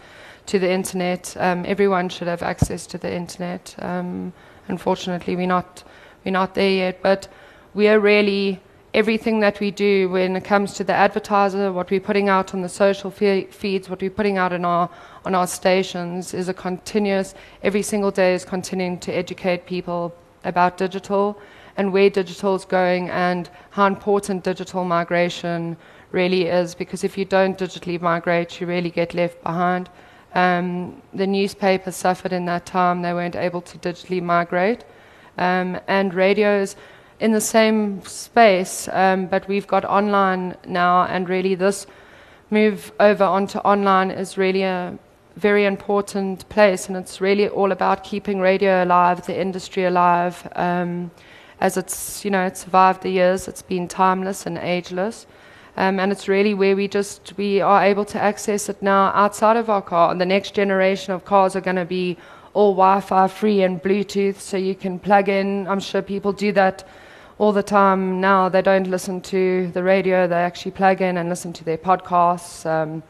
to 0.48 0.60
the 0.60 0.70
internet. 0.70 1.36
Um, 1.38 1.64
everyone 1.66 2.10
should 2.10 2.28
have 2.28 2.42
access 2.42 2.88
to 2.88 2.98
the 2.98 3.14
internet. 3.14 3.76
Um, 3.80 4.34
unfortunately, 4.68 5.36
we're 5.36 5.48
not 5.48 5.84
we're 6.26 6.32
not 6.32 6.56
there 6.56 6.72
yet, 6.72 7.02
but 7.02 7.28
we 7.74 7.88
are 7.88 8.00
really 8.00 8.60
everything 8.94 9.40
that 9.42 9.60
we 9.60 9.70
do 9.70 10.10
when 10.10 10.36
it 10.36 10.44
comes 10.44 10.74
to 10.74 10.84
the 10.84 10.94
advertiser, 10.94 11.72
what 11.72 11.92
we're 11.92 12.00
putting 12.00 12.30
out 12.30 12.54
on 12.54 12.62
the 12.62 12.70
social 12.70 13.12
fe- 13.12 13.46
feeds, 13.46 13.90
what 13.90 14.02
we're 14.02 14.10
putting 14.10 14.38
out 14.38 14.52
on 14.52 14.66
our 14.66 14.90
on 15.26 15.36
our 15.36 15.48
stations 15.48 16.34
is 16.34 16.50
a 16.50 16.54
continuous. 16.54 17.36
Every 17.62 17.84
single 17.84 18.12
day 18.12 18.34
is 18.34 18.46
continuing 18.46 18.98
to 19.00 19.12
educate 19.12 19.66
people 19.66 20.16
about 20.44 20.78
digital 20.78 21.40
and 21.76 21.94
where 21.94 22.10
digital 22.10 22.56
is 22.56 22.66
going 22.66 23.10
and 23.10 23.50
how 23.72 23.86
important 23.86 24.44
digital 24.44 24.84
migration 24.86 25.78
really 26.12 26.48
is. 26.48 26.74
Because 26.74 27.04
if 27.04 27.18
you 27.18 27.26
don't 27.26 27.58
digitally 27.58 28.02
migrate, 28.02 28.60
you 28.60 28.68
really 28.68 28.90
get 28.90 29.14
left 29.14 29.44
behind. 29.44 29.90
Um, 30.38 31.02
the 31.16 31.26
newspapers 31.26 31.96
suffered 31.96 32.32
in 32.32 32.46
that 32.46 32.68
time. 32.68 33.02
They 33.02 33.12
weren't 33.12 33.36
able 33.36 33.62
to 33.62 33.78
digitally 33.80 34.22
migrate. 34.22 34.84
Um, 35.40 35.80
and 35.88 36.14
radios 36.14 36.76
in 37.20 37.32
the 37.32 37.42
same 37.42 38.04
space, 38.06 38.88
um, 38.92 39.26
but 39.26 39.48
we've 39.48 39.66
got 39.66 39.84
online 39.84 40.56
now, 40.68 41.06
and 41.06 41.28
really 41.28 41.56
this 41.56 41.88
move 42.52 42.92
over 43.00 43.24
onto 43.24 43.58
online 43.60 44.12
is 44.12 44.38
really 44.38 44.62
a 44.62 44.98
very 45.36 45.66
important 45.66 46.48
place, 46.50 46.88
and 46.88 46.96
it's 46.96 47.20
really 47.20 47.48
all 47.50 47.72
about 47.72 48.04
keeping 48.04 48.40
radio 48.40 48.84
alive, 48.84 49.26
the 49.26 49.40
industry 49.40 49.86
alive, 49.86 50.48
um, 50.56 51.10
as 51.60 51.78
it's 51.78 52.24
you 52.24 52.30
know 52.30 52.46
it's 52.46 52.62
survived 52.64 53.02
the 53.02 53.10
years. 53.10 53.48
It's 53.48 53.64
been 53.64 53.88
timeless 53.88 54.46
and 54.46 54.60
ageless. 54.60 55.26
Um, 55.78 56.00
and 56.00 56.12
it's 56.12 56.28
really 56.28 56.56
where 56.56 56.76
we 56.76 56.88
just 56.88 57.34
we 57.38 57.62
are 57.62 57.84
able 57.84 58.04
to 58.06 58.20
access 58.20 58.68
it 58.68 58.82
now 58.82 59.12
outside 59.14 59.58
of 59.58 59.70
our 59.70 59.82
car. 59.82 60.12
And 60.12 60.20
the 60.20 60.26
next 60.26 60.56
generation 60.56 61.14
of 61.14 61.24
cars 61.24 61.56
are 61.56 61.62
going 61.62 61.76
to 61.76 61.86
be 61.86 62.18
all 62.54 62.74
Wi-Fi 62.74 63.28
free 63.28 63.62
and 63.62 63.82
Bluetooth, 63.82 64.40
so 64.40 64.58
you 64.58 64.74
can 64.74 64.98
plug 64.98 65.30
in. 65.30 65.68
I'm 65.68 65.80
sure 65.80 66.02
people 66.02 66.34
do 66.34 66.52
that 66.54 66.88
all 67.38 67.52
the 67.52 67.62
time 67.62 68.20
now. 68.20 68.50
They 68.50 68.64
don't 68.64 68.88
listen 68.88 69.22
to 69.22 69.70
the 69.74 69.84
radio; 69.84 70.28
they 70.28 70.36
actually 70.36 70.72
plug 70.72 71.02
in 71.02 71.18
and 71.18 71.30
listen 71.30 71.54
to 71.54 71.64
their 71.64 71.78
podcasts 71.78 72.66
um, 72.66 73.04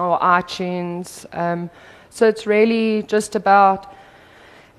or 0.00 0.18
iTunes. 0.18 1.24
Um, 1.38 1.70
so 2.10 2.26
it's 2.26 2.44
really 2.46 3.04
just 3.04 3.36
about 3.36 3.94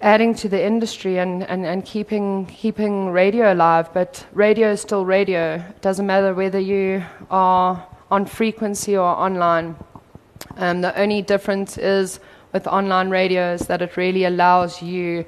adding 0.01 0.33
to 0.33 0.49
the 0.49 0.63
industry 0.63 1.17
and, 1.17 1.43
and, 1.43 1.65
and 1.65 1.83
keeping, 1.85 2.45
keeping 2.45 3.09
radio 3.09 3.53
alive. 3.53 3.93
But 3.93 4.25
radio 4.33 4.71
is 4.71 4.81
still 4.81 5.05
radio. 5.05 5.55
It 5.55 5.81
doesn't 5.81 6.05
matter 6.05 6.33
whether 6.33 6.59
you 6.59 7.03
are 7.29 7.85
on 8.09 8.25
frequency 8.25 8.95
or 8.95 9.07
online. 9.07 9.75
Um, 10.57 10.81
the 10.81 10.97
only 10.99 11.21
difference 11.21 11.77
is 11.77 12.19
with 12.53 12.65
online 12.67 13.09
radio 13.09 13.53
is 13.53 13.67
that 13.67 13.81
it 13.81 13.97
really 13.97 14.25
allows 14.25 14.81
you 14.81 15.25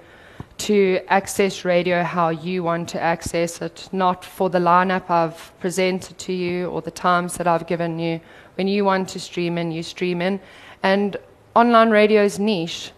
to 0.57 0.99
access 1.07 1.65
radio 1.65 2.03
how 2.03 2.29
you 2.29 2.63
want 2.63 2.87
to 2.89 3.01
access 3.01 3.61
it, 3.61 3.89
not 3.91 4.23
for 4.23 4.49
the 4.49 4.59
lineup 4.59 5.09
I've 5.09 5.51
presented 5.59 6.17
to 6.19 6.33
you 6.33 6.67
or 6.67 6.81
the 6.81 6.91
times 6.91 7.37
that 7.37 7.47
I've 7.47 7.65
given 7.65 7.97
you. 7.97 8.21
When 8.55 8.67
you 8.67 8.85
want 8.85 9.09
to 9.09 9.19
stream 9.19 9.57
in, 9.57 9.71
you 9.71 9.81
stream 9.81 10.21
in. 10.21 10.39
And 10.83 11.17
online 11.55 11.89
radio 11.89 12.23
is 12.23 12.37
niche. 12.37 12.91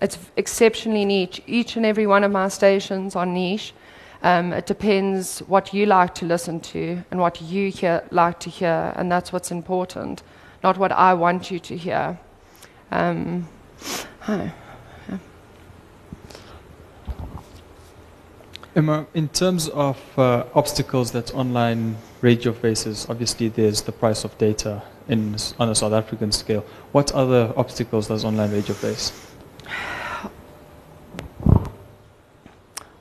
It's 0.00 0.18
exceptionally 0.36 1.04
niche. 1.04 1.42
Each 1.46 1.76
and 1.76 1.86
every 1.86 2.06
one 2.06 2.24
of 2.24 2.32
my 2.32 2.48
stations 2.48 3.16
are 3.16 3.26
niche. 3.26 3.72
Um, 4.22 4.52
it 4.52 4.66
depends 4.66 5.40
what 5.40 5.72
you 5.72 5.86
like 5.86 6.14
to 6.16 6.26
listen 6.26 6.60
to 6.60 7.02
and 7.10 7.20
what 7.20 7.40
you 7.40 7.70
hear, 7.70 8.02
like 8.10 8.40
to 8.40 8.50
hear, 8.50 8.92
and 8.96 9.10
that's 9.10 9.32
what's 9.32 9.50
important, 9.50 10.22
not 10.62 10.78
what 10.78 10.92
I 10.92 11.14
want 11.14 11.50
you 11.50 11.58
to 11.60 11.76
hear. 11.76 12.18
Um. 12.90 13.48
Emma, 18.74 19.06
in 19.14 19.28
terms 19.28 19.70
of 19.70 19.96
uh, 20.18 20.44
obstacles 20.54 21.10
that 21.12 21.34
online 21.34 21.96
radio 22.20 22.52
faces, 22.52 23.06
obviously 23.08 23.48
there's 23.48 23.80
the 23.80 23.92
price 23.92 24.22
of 24.22 24.36
data 24.36 24.82
in, 25.08 25.34
on 25.58 25.70
a 25.70 25.74
South 25.74 25.94
African 25.94 26.30
scale. 26.30 26.62
What 26.92 27.10
other 27.12 27.54
obstacles 27.56 28.08
does 28.08 28.22
online 28.22 28.52
radio 28.52 28.74
face? 28.74 29.12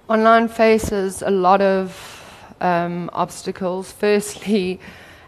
Online 0.08 0.48
faces 0.48 1.24
a 1.24 1.32
lot 1.32 1.62
of 1.62 2.22
um, 2.62 3.10
obstacles. 3.14 3.92
Firstly, 3.92 4.80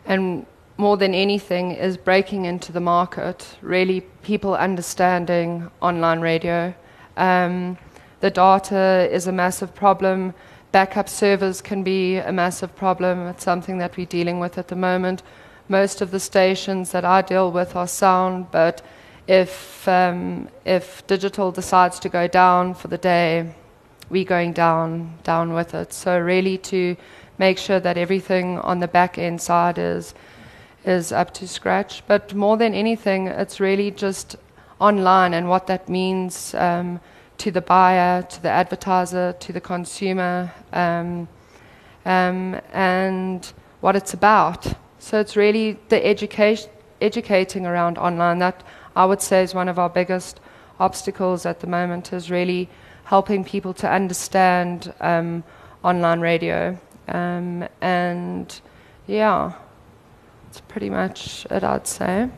and 0.05 0.45
more 0.77 0.97
than 0.97 1.15
anything, 1.15 1.71
is 1.71 1.97
breaking 1.97 2.45
into 2.45 2.71
the 2.71 2.79
market, 2.79 3.57
really 3.63 4.01
people 4.21 4.53
understanding 4.53 5.71
online 5.81 6.19
radio. 6.19 6.75
Um, 7.15 7.79
the 8.19 8.29
data 8.29 9.09
is 9.11 9.25
a 9.25 9.31
massive 9.31 9.73
problem. 9.73 10.35
Backup 10.71 11.09
servers 11.09 11.59
can 11.59 11.81
be 11.81 12.17
a 12.17 12.31
massive 12.31 12.75
problem. 12.75 13.25
It's 13.29 13.43
something 13.43 13.79
that 13.79 13.97
we're 13.97 14.05
dealing 14.05 14.39
with 14.39 14.59
at 14.59 14.67
the 14.67 14.75
moment. 14.75 15.23
Most 15.69 16.01
of 16.01 16.11
the 16.11 16.19
stations 16.19 16.91
that 16.91 17.03
I 17.03 17.23
deal 17.23 17.51
with 17.51 17.75
are 17.75 17.87
sound, 17.87 18.51
but 18.51 18.83
if, 19.27 19.87
um, 19.87 20.49
if 20.65 21.05
digital 21.07 21.51
decides 21.51 21.99
to 22.01 22.09
go 22.09 22.27
down 22.27 22.75
for 22.75 22.89
the 22.89 22.99
day, 22.99 23.55
we're 24.09 24.25
going 24.25 24.53
down, 24.53 25.17
down 25.23 25.53
with 25.53 25.73
it. 25.73 25.93
So 25.93 26.19
really 26.19 26.57
to 26.59 26.95
make 27.37 27.57
sure 27.57 27.79
that 27.79 27.97
everything 27.97 28.59
on 28.59 28.79
the 28.79 28.87
back 28.87 29.17
end 29.17 29.41
side 29.41 29.77
is, 29.77 30.13
is 30.85 31.11
up 31.11 31.33
to 31.35 31.47
scratch. 31.47 32.03
But 32.07 32.33
more 32.33 32.57
than 32.57 32.73
anything, 32.73 33.27
it's 33.27 33.59
really 33.59 33.91
just 33.91 34.35
online 34.79 35.33
and 35.33 35.49
what 35.49 35.67
that 35.67 35.89
means 35.89 36.53
um, 36.55 36.99
to 37.37 37.51
the 37.51 37.61
buyer, 37.61 38.21
to 38.23 38.41
the 38.41 38.49
advertiser, 38.49 39.35
to 39.39 39.53
the 39.53 39.61
consumer, 39.61 40.51
um, 40.73 41.27
um, 42.05 42.59
and 42.73 43.53
what 43.81 43.95
it's 43.95 44.13
about. 44.13 44.73
So 44.99 45.19
it's 45.19 45.35
really 45.35 45.77
the 45.89 46.03
education, 46.05 46.69
educating 47.01 47.65
around 47.65 47.97
online 47.97 48.39
that 48.39 48.63
I 48.95 49.05
would 49.05 49.21
say 49.21 49.43
is 49.43 49.53
one 49.53 49.69
of 49.69 49.77
our 49.77 49.89
biggest 49.89 50.39
obstacles 50.79 51.45
at 51.45 51.59
the 51.59 51.67
moment 51.67 52.13
is 52.13 52.31
really 52.31 52.69
helping 53.07 53.41
people 53.41 53.73
to 53.73 53.89
understand 53.89 54.93
um, 54.99 55.41
online 55.81 56.19
radio. 56.19 56.77
Um, 57.07 57.65
and 57.79 58.59
yeah, 59.07 59.53
it's 60.49 60.59
pretty 60.67 60.89
much 60.89 61.47
it, 61.49 61.63
I'd 61.63 61.87
say. 61.87 62.29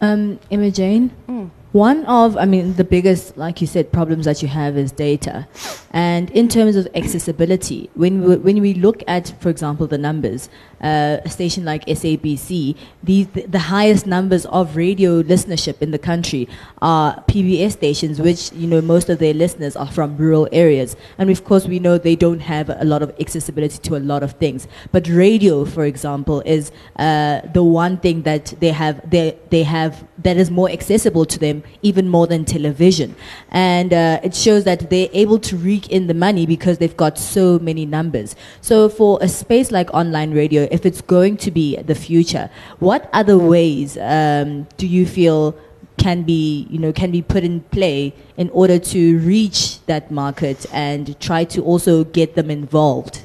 Um, 0.00 0.40
Emma 0.50 0.70
Jane? 0.70 1.10
Mm. 1.28 1.50
One 1.72 2.06
of, 2.06 2.38
I 2.38 2.46
mean, 2.46 2.74
the 2.76 2.84
biggest, 2.84 3.36
like 3.36 3.60
you 3.60 3.66
said, 3.66 3.92
problems 3.92 4.24
that 4.24 4.40
you 4.40 4.48
have 4.48 4.78
is 4.78 4.92
data. 4.92 5.46
And 5.90 6.30
in 6.30 6.48
terms 6.48 6.74
of 6.74 6.88
accessibility, 6.94 7.90
when 7.92 8.22
we, 8.22 8.36
when 8.36 8.62
we 8.62 8.72
look 8.72 9.02
at, 9.06 9.34
for 9.42 9.50
example, 9.50 9.86
the 9.86 9.98
numbers, 9.98 10.48
uh, 10.80 11.18
a 11.24 11.30
station 11.30 11.64
like 11.64 11.84
SABC, 11.86 12.76
the, 13.02 13.24
the 13.24 13.58
highest 13.58 14.06
numbers 14.06 14.46
of 14.46 14.76
radio 14.76 15.22
listenership 15.22 15.80
in 15.80 15.90
the 15.90 15.98
country 15.98 16.48
are 16.82 17.22
PBS 17.28 17.72
stations, 17.72 18.20
which, 18.20 18.52
you 18.52 18.66
know, 18.66 18.80
most 18.80 19.08
of 19.08 19.18
their 19.18 19.34
listeners 19.34 19.76
are 19.76 19.90
from 19.90 20.16
rural 20.16 20.48
areas. 20.52 20.96
And 21.18 21.30
of 21.30 21.44
course, 21.44 21.66
we 21.66 21.78
know 21.78 21.98
they 21.98 22.16
don't 22.16 22.40
have 22.40 22.68
a 22.68 22.84
lot 22.84 23.02
of 23.02 23.14
accessibility 23.20 23.78
to 23.78 23.96
a 23.96 23.98
lot 23.98 24.22
of 24.22 24.32
things. 24.32 24.68
But 24.92 25.08
radio, 25.08 25.64
for 25.64 25.84
example, 25.84 26.42
is 26.42 26.72
uh, 26.96 27.40
the 27.52 27.62
one 27.62 27.98
thing 27.98 28.22
that 28.22 28.54
they 28.60 28.70
have, 28.70 29.08
they, 29.08 29.38
they 29.50 29.62
have 29.62 30.06
that 30.18 30.36
is 30.36 30.50
more 30.50 30.70
accessible 30.70 31.24
to 31.24 31.38
them 31.38 31.62
even 31.82 32.08
more 32.08 32.26
than 32.26 32.44
television. 32.44 33.14
And 33.50 33.92
uh, 33.92 34.20
it 34.22 34.34
shows 34.34 34.64
that 34.64 34.90
they're 34.90 35.08
able 35.12 35.38
to 35.40 35.56
rake 35.56 35.88
in 35.88 36.06
the 36.06 36.14
money 36.14 36.46
because 36.46 36.78
they've 36.78 36.96
got 36.96 37.18
so 37.18 37.58
many 37.58 37.86
numbers. 37.86 38.34
So 38.60 38.88
for 38.88 39.18
a 39.20 39.28
space 39.28 39.70
like 39.70 39.92
online 39.94 40.32
radio, 40.32 40.65
if 40.70 40.86
it's 40.86 41.00
going 41.00 41.36
to 41.38 41.50
be 41.50 41.76
the 41.76 41.94
future, 41.94 42.50
what 42.78 43.08
other 43.12 43.38
ways 43.38 43.96
um, 43.98 44.66
do 44.76 44.86
you 44.86 45.06
feel 45.06 45.56
can 45.96 46.22
be, 46.22 46.66
you 46.70 46.78
know, 46.78 46.92
can 46.92 47.10
be 47.10 47.22
put 47.22 47.42
in 47.42 47.60
play 47.60 48.14
in 48.36 48.50
order 48.50 48.78
to 48.78 49.18
reach 49.18 49.84
that 49.86 50.10
market 50.10 50.66
and 50.72 51.18
try 51.20 51.44
to 51.44 51.62
also 51.62 52.04
get 52.04 52.34
them 52.34 52.50
involved? 52.50 53.24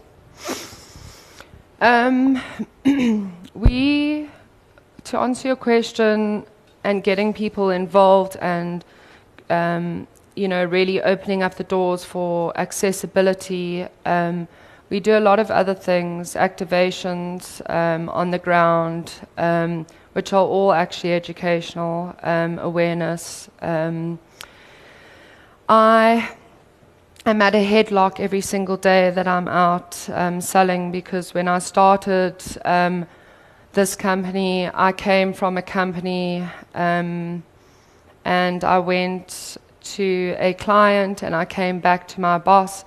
Um, 1.82 2.41
we, 3.54 4.30
to 5.04 5.17
answer 5.17 5.47
your 5.49 5.58
question, 5.58 6.45
and 6.84 7.04
getting 7.04 7.34
people 7.34 7.69
involved 7.69 8.38
and 8.41 8.84
um, 9.49 10.08
you 10.36 10.47
know 10.47 10.63
really 10.63 11.01
opening 11.01 11.43
up 11.43 11.56
the 11.56 11.63
doors 11.63 12.04
for 12.04 12.58
accessibility. 12.58 13.86
Um, 14.06 14.47
we 14.91 14.99
do 14.99 15.17
a 15.17 15.19
lot 15.19 15.39
of 15.39 15.49
other 15.49 15.73
things, 15.73 16.36
activations 16.36 17.62
um, 17.69 18.10
on 18.10 18.30
the 18.30 18.38
ground, 18.38 19.13
um, 19.38 19.88
which 20.12 20.34
are 20.34 20.45
all 20.45 20.73
actually 20.73 21.13
educational 21.13 22.13
um, 22.21 22.60
awareness. 22.60 23.49
Um, 23.62 24.19
I 25.69 26.30
am 27.25 27.41
at 27.41 27.56
a 27.56 27.65
headlock 27.65 28.19
every 28.19 28.41
single 28.41 28.75
day 28.75 29.12
that 29.12 29.27
I'm 29.30 29.47
out 29.47 29.93
selling 30.41 30.91
because 30.91 31.34
when 31.34 31.47
I 31.47 31.60
started 31.60 32.43
this 33.73 33.95
company. 33.95 34.69
I 34.73 34.91
came 34.91 35.32
from 35.32 35.58
a 35.58 35.62
company 35.62 36.45
um, 36.75 37.43
and 38.25 38.63
I 38.63 38.80
went 38.80 39.58
to 39.95 40.36
a 40.38 40.54
client 40.54 41.23
and 41.23 41.34
I 41.34 41.45
came 41.45 41.80
back 41.80 42.08
to 42.10 42.21
my 42.21 42.38
boss 42.38 42.84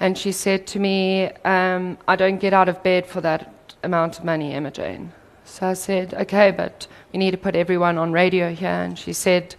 and 0.00 0.16
she 0.18 0.32
said 0.32 0.66
to 0.68 0.78
me, 0.78 1.30
um, 1.44 1.98
I 2.08 2.16
don't 2.16 2.38
get 2.38 2.52
out 2.52 2.68
of 2.68 2.82
bed 2.82 3.06
for 3.06 3.20
that 3.20 3.74
amount 3.82 4.18
of 4.18 4.24
money, 4.24 4.52
Emma 4.52 4.70
Jane. 4.70 5.12
So 5.44 5.68
I 5.68 5.74
said, 5.74 6.14
okay, 6.14 6.50
but 6.50 6.86
we 7.12 7.18
need 7.18 7.32
to 7.32 7.36
put 7.36 7.54
everyone 7.54 7.98
on 7.98 8.12
radio 8.12 8.52
here. 8.52 8.68
And 8.68 8.98
she 8.98 9.12
said, 9.12 9.54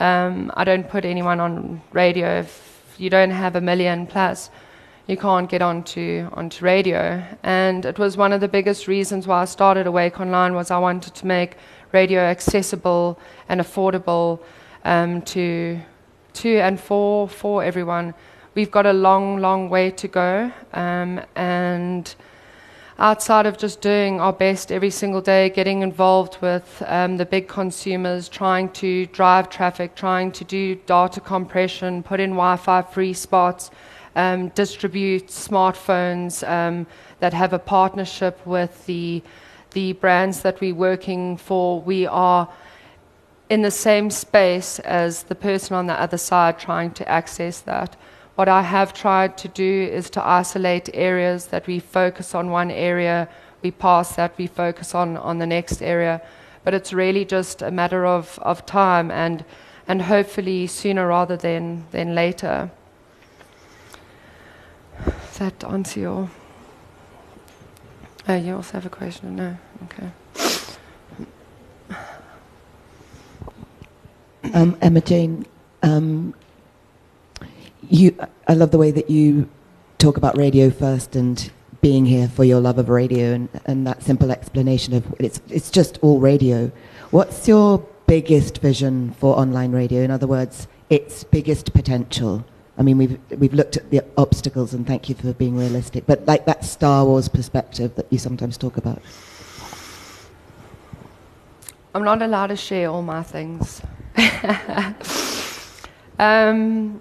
um, 0.00 0.50
I 0.56 0.64
don't 0.64 0.88
put 0.88 1.04
anyone 1.04 1.40
on 1.40 1.80
radio 1.92 2.40
if 2.40 2.94
you 2.98 3.10
don't 3.10 3.30
have 3.30 3.56
a 3.56 3.60
million 3.60 4.06
plus 4.06 4.50
you 5.06 5.16
can't 5.16 5.50
get 5.50 5.60
onto 5.60 6.28
onto 6.32 6.64
radio. 6.64 7.22
And 7.42 7.84
it 7.84 7.98
was 7.98 8.16
one 8.16 8.32
of 8.32 8.40
the 8.40 8.48
biggest 8.48 8.88
reasons 8.88 9.26
why 9.26 9.42
I 9.42 9.44
started 9.44 9.86
Awake 9.86 10.20
Online 10.20 10.54
was 10.54 10.70
I 10.70 10.78
wanted 10.78 11.14
to 11.14 11.26
make 11.26 11.56
radio 11.92 12.20
accessible 12.20 13.18
and 13.48 13.60
affordable 13.60 14.40
um, 14.84 15.22
to 15.22 15.78
to 16.34 16.58
and 16.58 16.80
for 16.80 17.28
for 17.28 17.62
everyone. 17.62 18.14
We've 18.54 18.70
got 18.70 18.86
a 18.86 18.92
long, 18.92 19.38
long 19.38 19.68
way 19.68 19.90
to 19.90 20.06
go, 20.06 20.52
um, 20.72 21.20
and 21.34 22.14
outside 23.00 23.46
of 23.46 23.58
just 23.58 23.80
doing 23.80 24.20
our 24.20 24.32
best 24.32 24.70
every 24.70 24.90
single 24.90 25.20
day, 25.20 25.50
getting 25.50 25.82
involved 25.82 26.38
with 26.40 26.80
um, 26.86 27.16
the 27.16 27.26
big 27.26 27.48
consumers, 27.48 28.28
trying 28.28 28.68
to 28.74 29.06
drive 29.06 29.50
traffic, 29.50 29.96
trying 29.96 30.30
to 30.32 30.44
do 30.44 30.76
data 30.76 31.20
compression, 31.20 32.04
put 32.04 32.20
in 32.20 32.30
Wi-Fi 32.30 32.82
free 32.82 33.12
spots 33.12 33.72
um, 34.16 34.48
distribute 34.50 35.28
smartphones 35.28 36.48
um, 36.48 36.86
that 37.20 37.32
have 37.32 37.52
a 37.52 37.58
partnership 37.58 38.38
with 38.46 38.86
the 38.86 39.22
the 39.72 39.92
brands 39.94 40.42
that 40.42 40.60
we're 40.60 40.72
working 40.72 41.36
for. 41.36 41.80
We 41.80 42.06
are 42.06 42.48
in 43.50 43.62
the 43.62 43.72
same 43.72 44.08
space 44.08 44.78
as 44.78 45.24
the 45.24 45.34
person 45.34 45.74
on 45.74 45.88
the 45.88 46.00
other 46.00 46.16
side 46.16 46.60
trying 46.60 46.92
to 46.92 47.08
access 47.08 47.58
that. 47.62 47.96
What 48.34 48.48
I 48.48 48.62
have 48.62 48.92
tried 48.92 49.38
to 49.38 49.48
do 49.48 49.88
is 49.92 50.10
to 50.10 50.26
isolate 50.26 50.90
areas 50.92 51.46
that 51.46 51.66
we 51.68 51.78
focus 51.78 52.34
on 52.34 52.50
one 52.50 52.70
area, 52.70 53.28
we 53.62 53.70
pass 53.70 54.16
that, 54.16 54.36
we 54.36 54.48
focus 54.48 54.94
on, 54.94 55.16
on 55.16 55.38
the 55.38 55.46
next 55.46 55.80
area. 55.80 56.20
But 56.64 56.74
it's 56.74 56.92
really 56.92 57.24
just 57.24 57.62
a 57.62 57.70
matter 57.70 58.04
of, 58.04 58.38
of 58.42 58.66
time 58.66 59.10
and, 59.10 59.44
and 59.86 60.02
hopefully 60.02 60.66
sooner 60.66 61.06
rather 61.06 61.36
than, 61.36 61.86
than 61.92 62.14
later. 62.14 62.70
Does 65.04 65.38
that 65.38 65.64
answer 65.64 66.00
your. 66.00 66.30
Oh, 68.26 68.34
you 68.36 68.56
also 68.56 68.72
have 68.72 68.86
a 68.86 68.90
question? 68.90 69.36
No? 69.36 69.56
Okay. 69.84 70.10
Um, 74.52 74.76
Emma 74.80 75.00
Jane, 75.00 75.46
um, 75.82 76.34
you, 77.90 78.16
I 78.48 78.54
love 78.54 78.70
the 78.70 78.78
way 78.78 78.90
that 78.90 79.10
you 79.10 79.48
talk 79.98 80.16
about 80.16 80.36
radio 80.36 80.70
first 80.70 81.16
and 81.16 81.50
being 81.80 82.06
here 82.06 82.28
for 82.28 82.44
your 82.44 82.60
love 82.60 82.78
of 82.78 82.88
radio 82.88 83.32
and, 83.32 83.48
and 83.66 83.86
that 83.86 84.02
simple 84.02 84.30
explanation 84.30 84.94
of 84.94 85.14
it's, 85.18 85.40
it's 85.48 85.70
just 85.70 85.98
all 86.02 86.20
radio. 86.20 86.72
What's 87.10 87.46
your 87.46 87.86
biggest 88.06 88.58
vision 88.58 89.12
for 89.12 89.38
online 89.38 89.72
radio? 89.72 90.02
In 90.02 90.10
other 90.10 90.26
words, 90.26 90.66
its 90.90 91.24
biggest 91.24 91.72
potential? 91.74 92.44
I 92.76 92.82
mean, 92.82 92.98
we've, 92.98 93.18
we've 93.38 93.54
looked 93.54 93.76
at 93.76 93.90
the 93.90 94.02
obstacles 94.16 94.74
and 94.74 94.86
thank 94.86 95.08
you 95.08 95.14
for 95.14 95.32
being 95.32 95.56
realistic, 95.56 96.06
but 96.06 96.26
like 96.26 96.44
that 96.46 96.64
Star 96.64 97.04
Wars 97.04 97.28
perspective 97.28 97.94
that 97.96 98.06
you 98.10 98.18
sometimes 98.18 98.56
talk 98.56 98.76
about. 98.76 99.00
I'm 101.94 102.02
not 102.02 102.22
allowed 102.22 102.48
to 102.48 102.56
share 102.56 102.90
all 102.90 103.02
my 103.02 103.22
things. 103.22 103.80
um, 106.18 107.00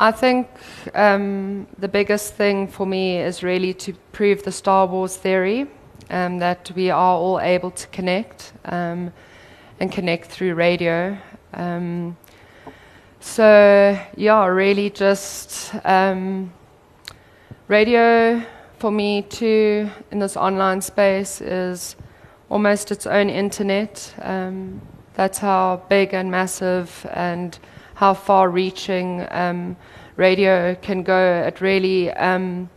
I 0.00 0.12
think 0.12 0.48
um, 0.94 1.66
the 1.76 1.88
biggest 1.88 2.34
thing 2.34 2.68
for 2.68 2.86
me 2.86 3.18
is 3.18 3.42
really 3.42 3.74
to 3.74 3.92
prove 4.12 4.44
the 4.44 4.52
Star 4.52 4.86
Wars 4.86 5.16
theory 5.16 5.66
um, 6.08 6.38
that 6.38 6.70
we 6.76 6.88
are 6.90 7.16
all 7.16 7.40
able 7.40 7.72
to 7.72 7.86
connect 7.88 8.52
um, 8.66 9.12
and 9.80 9.90
connect 9.90 10.26
through 10.26 10.54
radio. 10.54 11.18
Um, 11.52 12.16
so, 13.18 13.98
yeah, 14.16 14.46
really 14.46 14.88
just 14.90 15.74
um, 15.84 16.52
radio 17.66 18.40
for 18.78 18.92
me 18.92 19.22
too 19.22 19.90
in 20.12 20.20
this 20.20 20.36
online 20.36 20.80
space 20.80 21.40
is 21.40 21.96
almost 22.48 22.92
its 22.92 23.04
own 23.08 23.28
internet. 23.28 24.14
Um, 24.22 24.80
that's 25.14 25.38
how 25.38 25.82
big 25.88 26.14
and 26.14 26.30
massive 26.30 27.04
and 27.12 27.58
how 27.98 28.14
far 28.14 28.48
reaching 28.48 29.26
um, 29.32 29.76
radio 30.14 30.72
can 30.76 31.02
go. 31.02 31.42
It 31.44 31.60
really 31.60 32.12
um, 32.12 32.70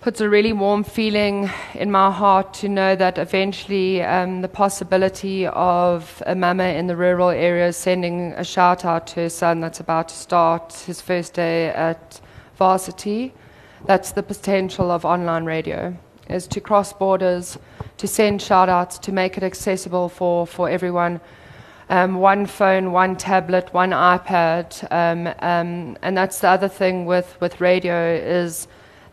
puts 0.00 0.20
a 0.20 0.28
really 0.28 0.52
warm 0.52 0.82
feeling 0.82 1.48
in 1.74 1.92
my 1.92 2.10
heart 2.10 2.52
to 2.54 2.68
know 2.68 2.96
that 2.96 3.18
eventually 3.18 4.02
um, 4.02 4.40
the 4.40 4.48
possibility 4.48 5.46
of 5.46 6.20
a 6.26 6.34
mama 6.34 6.64
in 6.64 6.88
the 6.88 6.96
rural 6.96 7.28
area 7.28 7.72
sending 7.72 8.32
a 8.32 8.42
shout 8.42 8.84
out 8.84 9.06
to 9.06 9.20
her 9.20 9.28
son 9.28 9.60
that's 9.60 9.78
about 9.78 10.08
to 10.08 10.16
start 10.16 10.72
his 10.84 11.00
first 11.00 11.32
day 11.34 11.68
at 11.68 12.20
varsity, 12.56 13.32
that's 13.86 14.10
the 14.10 14.24
potential 14.24 14.90
of 14.90 15.04
online 15.04 15.44
radio, 15.44 15.96
is 16.28 16.48
to 16.48 16.60
cross 16.60 16.92
borders, 16.92 17.58
to 17.96 18.08
send 18.08 18.42
shout 18.42 18.68
outs, 18.68 18.98
to 18.98 19.12
make 19.12 19.36
it 19.36 19.44
accessible 19.44 20.08
for, 20.08 20.48
for 20.48 20.68
everyone 20.68 21.20
um, 21.90 22.14
one 22.14 22.46
phone, 22.46 22.92
one 22.92 23.16
tablet, 23.16 23.74
one 23.74 23.90
iPad, 23.90 24.86
um, 24.92 25.26
um, 25.40 25.98
and 26.02 26.16
that's 26.16 26.38
the 26.38 26.48
other 26.48 26.68
thing 26.68 27.04
with, 27.04 27.36
with 27.40 27.60
radio 27.60 28.14
is 28.14 28.68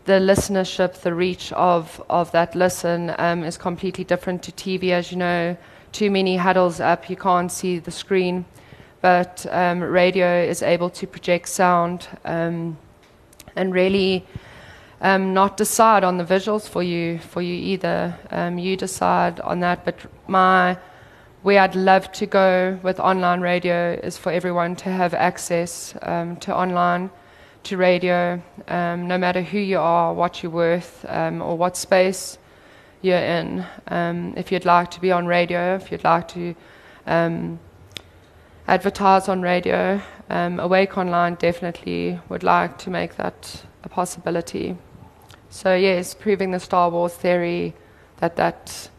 the 0.06 0.14
listenership, 0.14 0.94
the 1.02 1.14
reach 1.14 1.52
of, 1.54 2.02
of 2.08 2.32
that 2.32 2.54
listen 2.54 3.16
um, 3.18 3.44
is 3.44 3.58
completely 3.58 4.04
different 4.04 4.44
to 4.44 4.52
TV. 4.52 4.92
As 4.92 5.12
you 5.12 5.18
know, 5.18 5.58
too 5.92 6.12
many 6.12 6.38
huddles 6.38 6.80
up, 6.80 7.10
you 7.10 7.16
can't 7.16 7.52
see 7.52 7.80
the 7.80 7.90
screen, 7.90 8.46
but 9.02 9.48
um, 9.50 9.82
radio 9.82 10.44
is 10.44 10.62
able 10.62 10.92
to 10.92 11.08
project 11.08 11.50
sound 11.50 12.08
and 12.24 12.78
really. 13.56 14.26
Um, 15.00 15.32
not 15.32 15.58
decide 15.58 16.04
on 16.04 16.18
the 16.18 16.24
visuals 16.24 16.68
for 16.68 16.82
you 16.82 17.20
for 17.20 17.40
you 17.40 17.54
either. 17.54 18.18
Um, 18.32 18.58
you 18.58 18.76
decide 18.76 19.40
on 19.42 19.60
that. 19.60 19.86
But 19.86 19.98
my 20.28 20.76
where 21.44 21.62
I'd 21.62 21.76
love 21.76 22.12
to 22.14 22.26
go 22.26 22.80
with 22.84 23.00
online 23.00 23.42
radio 23.42 23.94
is 24.04 24.18
for 24.18 24.32
everyone 24.32 24.76
to 24.78 24.90
have 24.90 25.14
access 25.14 25.96
um, 26.02 26.38
to 26.38 26.56
online, 26.56 27.10
to 27.64 27.78
radio, 27.78 28.42
um, 28.68 29.08
no 29.08 29.18
matter 29.18 29.42
who 29.42 29.60
you 29.60 29.80
are, 29.80 30.14
what 30.14 30.42
you're 30.42 30.52
worth, 30.52 31.06
um, 31.08 31.42
or 31.42 31.58
what 31.58 31.78
space 31.78 32.38
you're 33.02 33.18
in. 33.18 33.66
Um, 33.88 34.34
if 34.36 34.52
you'd 34.52 34.66
like 34.66 34.92
to 34.92 35.02
be 35.02 35.12
on 35.12 35.28
radio, 35.28 35.76
if 35.76 35.92
you'd 35.92 36.04
like 36.04 36.28
to 36.30 36.56
um, 37.06 37.60
advertise 38.68 39.30
on 39.30 39.42
radio, 39.42 40.02
um, 40.30 40.60
Awake 40.60 40.98
Online 40.98 41.36
definitely 41.36 42.20
would 42.30 42.44
like 42.44 42.78
to 42.80 42.90
make 42.90 43.16
that 43.16 43.64
a 43.84 43.90
possibility. 43.90 44.76
So, 45.50 45.76
yes, 45.76 46.14
proving 46.14 46.52
the 46.52 46.60
Star 46.60 46.90
Wars 46.90 47.14
theory 47.14 47.74
that 48.18 48.36
that 48.36 48.90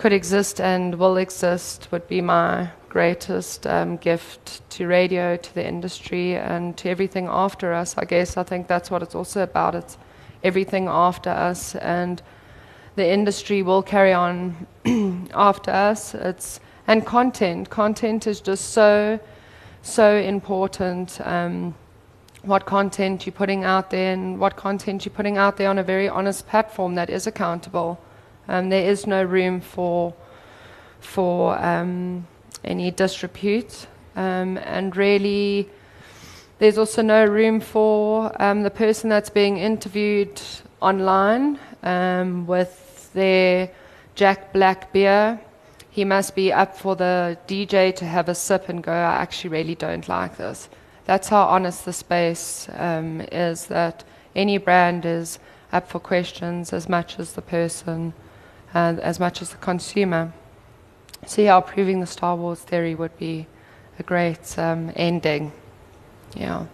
could 0.00 0.12
exist 0.14 0.62
and 0.62 0.94
will 0.94 1.18
exist 1.18 1.88
would 1.92 2.08
be 2.08 2.22
my 2.22 2.70
greatest 2.88 3.66
um, 3.66 3.98
gift 3.98 4.66
to 4.70 4.86
radio, 4.86 5.36
to 5.36 5.54
the 5.54 5.62
industry, 5.62 6.36
and 6.36 6.74
to 6.78 6.88
everything 6.88 7.26
after 7.26 7.74
us. 7.74 7.94
I 7.98 8.06
guess 8.06 8.38
I 8.38 8.42
think 8.42 8.66
that's 8.66 8.90
what 8.90 9.02
it's 9.02 9.14
also 9.14 9.42
about. 9.42 9.74
It's 9.74 9.98
everything 10.42 10.88
after 10.88 11.28
us, 11.28 11.74
and 11.74 12.22
the 12.96 13.06
industry 13.06 13.62
will 13.62 13.82
carry 13.82 14.14
on 14.14 14.66
after 15.34 15.70
us. 15.70 16.14
It's 16.14 16.60
and 16.86 17.04
content. 17.04 17.68
Content 17.68 18.26
is 18.26 18.40
just 18.40 18.70
so, 18.70 19.20
so 19.82 20.16
important. 20.16 21.20
Um, 21.26 21.74
what 22.40 22.64
content 22.64 23.26
you're 23.26 23.34
putting 23.34 23.64
out 23.64 23.90
there, 23.90 24.14
and 24.14 24.40
what 24.40 24.56
content 24.56 25.04
you're 25.04 25.14
putting 25.14 25.36
out 25.36 25.58
there 25.58 25.68
on 25.68 25.78
a 25.78 25.82
very 25.82 26.08
honest 26.08 26.48
platform 26.48 26.94
that 26.94 27.10
is 27.10 27.26
accountable. 27.26 28.00
Um, 28.48 28.68
there 28.68 28.90
is 28.90 29.06
no 29.06 29.22
room 29.22 29.60
for 29.60 30.14
for 31.00 31.58
um, 31.58 32.26
any 32.64 32.90
disrepute, 32.90 33.86
um, 34.16 34.58
and 34.58 34.96
really, 34.96 35.68
there's 36.58 36.78
also 36.78 37.02
no 37.02 37.24
room 37.24 37.60
for 37.60 38.30
um, 38.42 38.62
the 38.62 38.70
person 38.70 39.08
that's 39.08 39.30
being 39.30 39.56
interviewed 39.56 40.40
online 40.80 41.58
um, 41.82 42.46
with 42.46 43.10
their 43.14 43.70
Jack 44.14 44.52
Black 44.52 44.92
beer. 44.92 45.40
He 45.90 46.04
must 46.04 46.34
be 46.34 46.52
up 46.52 46.76
for 46.76 46.94
the 46.94 47.36
DJ 47.48 47.94
to 47.96 48.04
have 48.04 48.28
a 48.28 48.34
sip 48.34 48.68
and 48.68 48.82
go. 48.82 48.92
I 48.92 49.16
actually 49.16 49.50
really 49.50 49.74
don't 49.74 50.08
like 50.08 50.36
this. 50.36 50.68
That's 51.04 51.28
how 51.28 51.44
honest 51.44 51.84
the 51.84 51.92
space 51.92 52.68
um, 52.74 53.20
is. 53.32 53.66
That 53.66 54.04
any 54.36 54.58
brand 54.58 55.04
is 55.04 55.38
up 55.72 55.88
for 55.88 55.98
questions 55.98 56.72
as 56.72 56.88
much 56.88 57.18
as 57.18 57.32
the 57.32 57.42
person 57.42 58.12
uh, 58.74 58.96
as 59.02 59.20
much 59.20 59.42
as 59.42 59.50
the 59.50 59.56
consumer. 59.56 60.32
See 61.26 61.44
how 61.44 61.60
proving 61.60 62.00
the 62.00 62.06
Star 62.06 62.36
Wars 62.36 62.60
theory 62.60 62.94
would 62.94 63.16
be 63.18 63.46
a 63.98 64.02
great 64.02 64.58
um, 64.58 64.92
ending. 64.96 65.52
Yeah. 66.34 66.66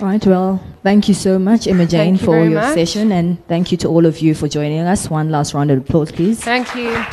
Right, 0.00 0.24
well, 0.24 0.62
thank 0.84 1.08
you 1.08 1.14
so 1.14 1.38
much, 1.40 1.66
Emma 1.66 1.84
Jane, 1.84 2.14
you 2.14 2.24
for 2.24 2.38
your 2.38 2.60
much. 2.60 2.74
session, 2.74 3.10
and 3.10 3.44
thank 3.48 3.72
you 3.72 3.78
to 3.78 3.88
all 3.88 4.06
of 4.06 4.20
you 4.20 4.32
for 4.32 4.46
joining 4.46 4.80
us. 4.80 5.10
One 5.10 5.30
last 5.30 5.54
round 5.54 5.72
of 5.72 5.78
applause, 5.78 6.12
please. 6.12 6.40
Thank 6.40 6.74
you. 6.74 7.04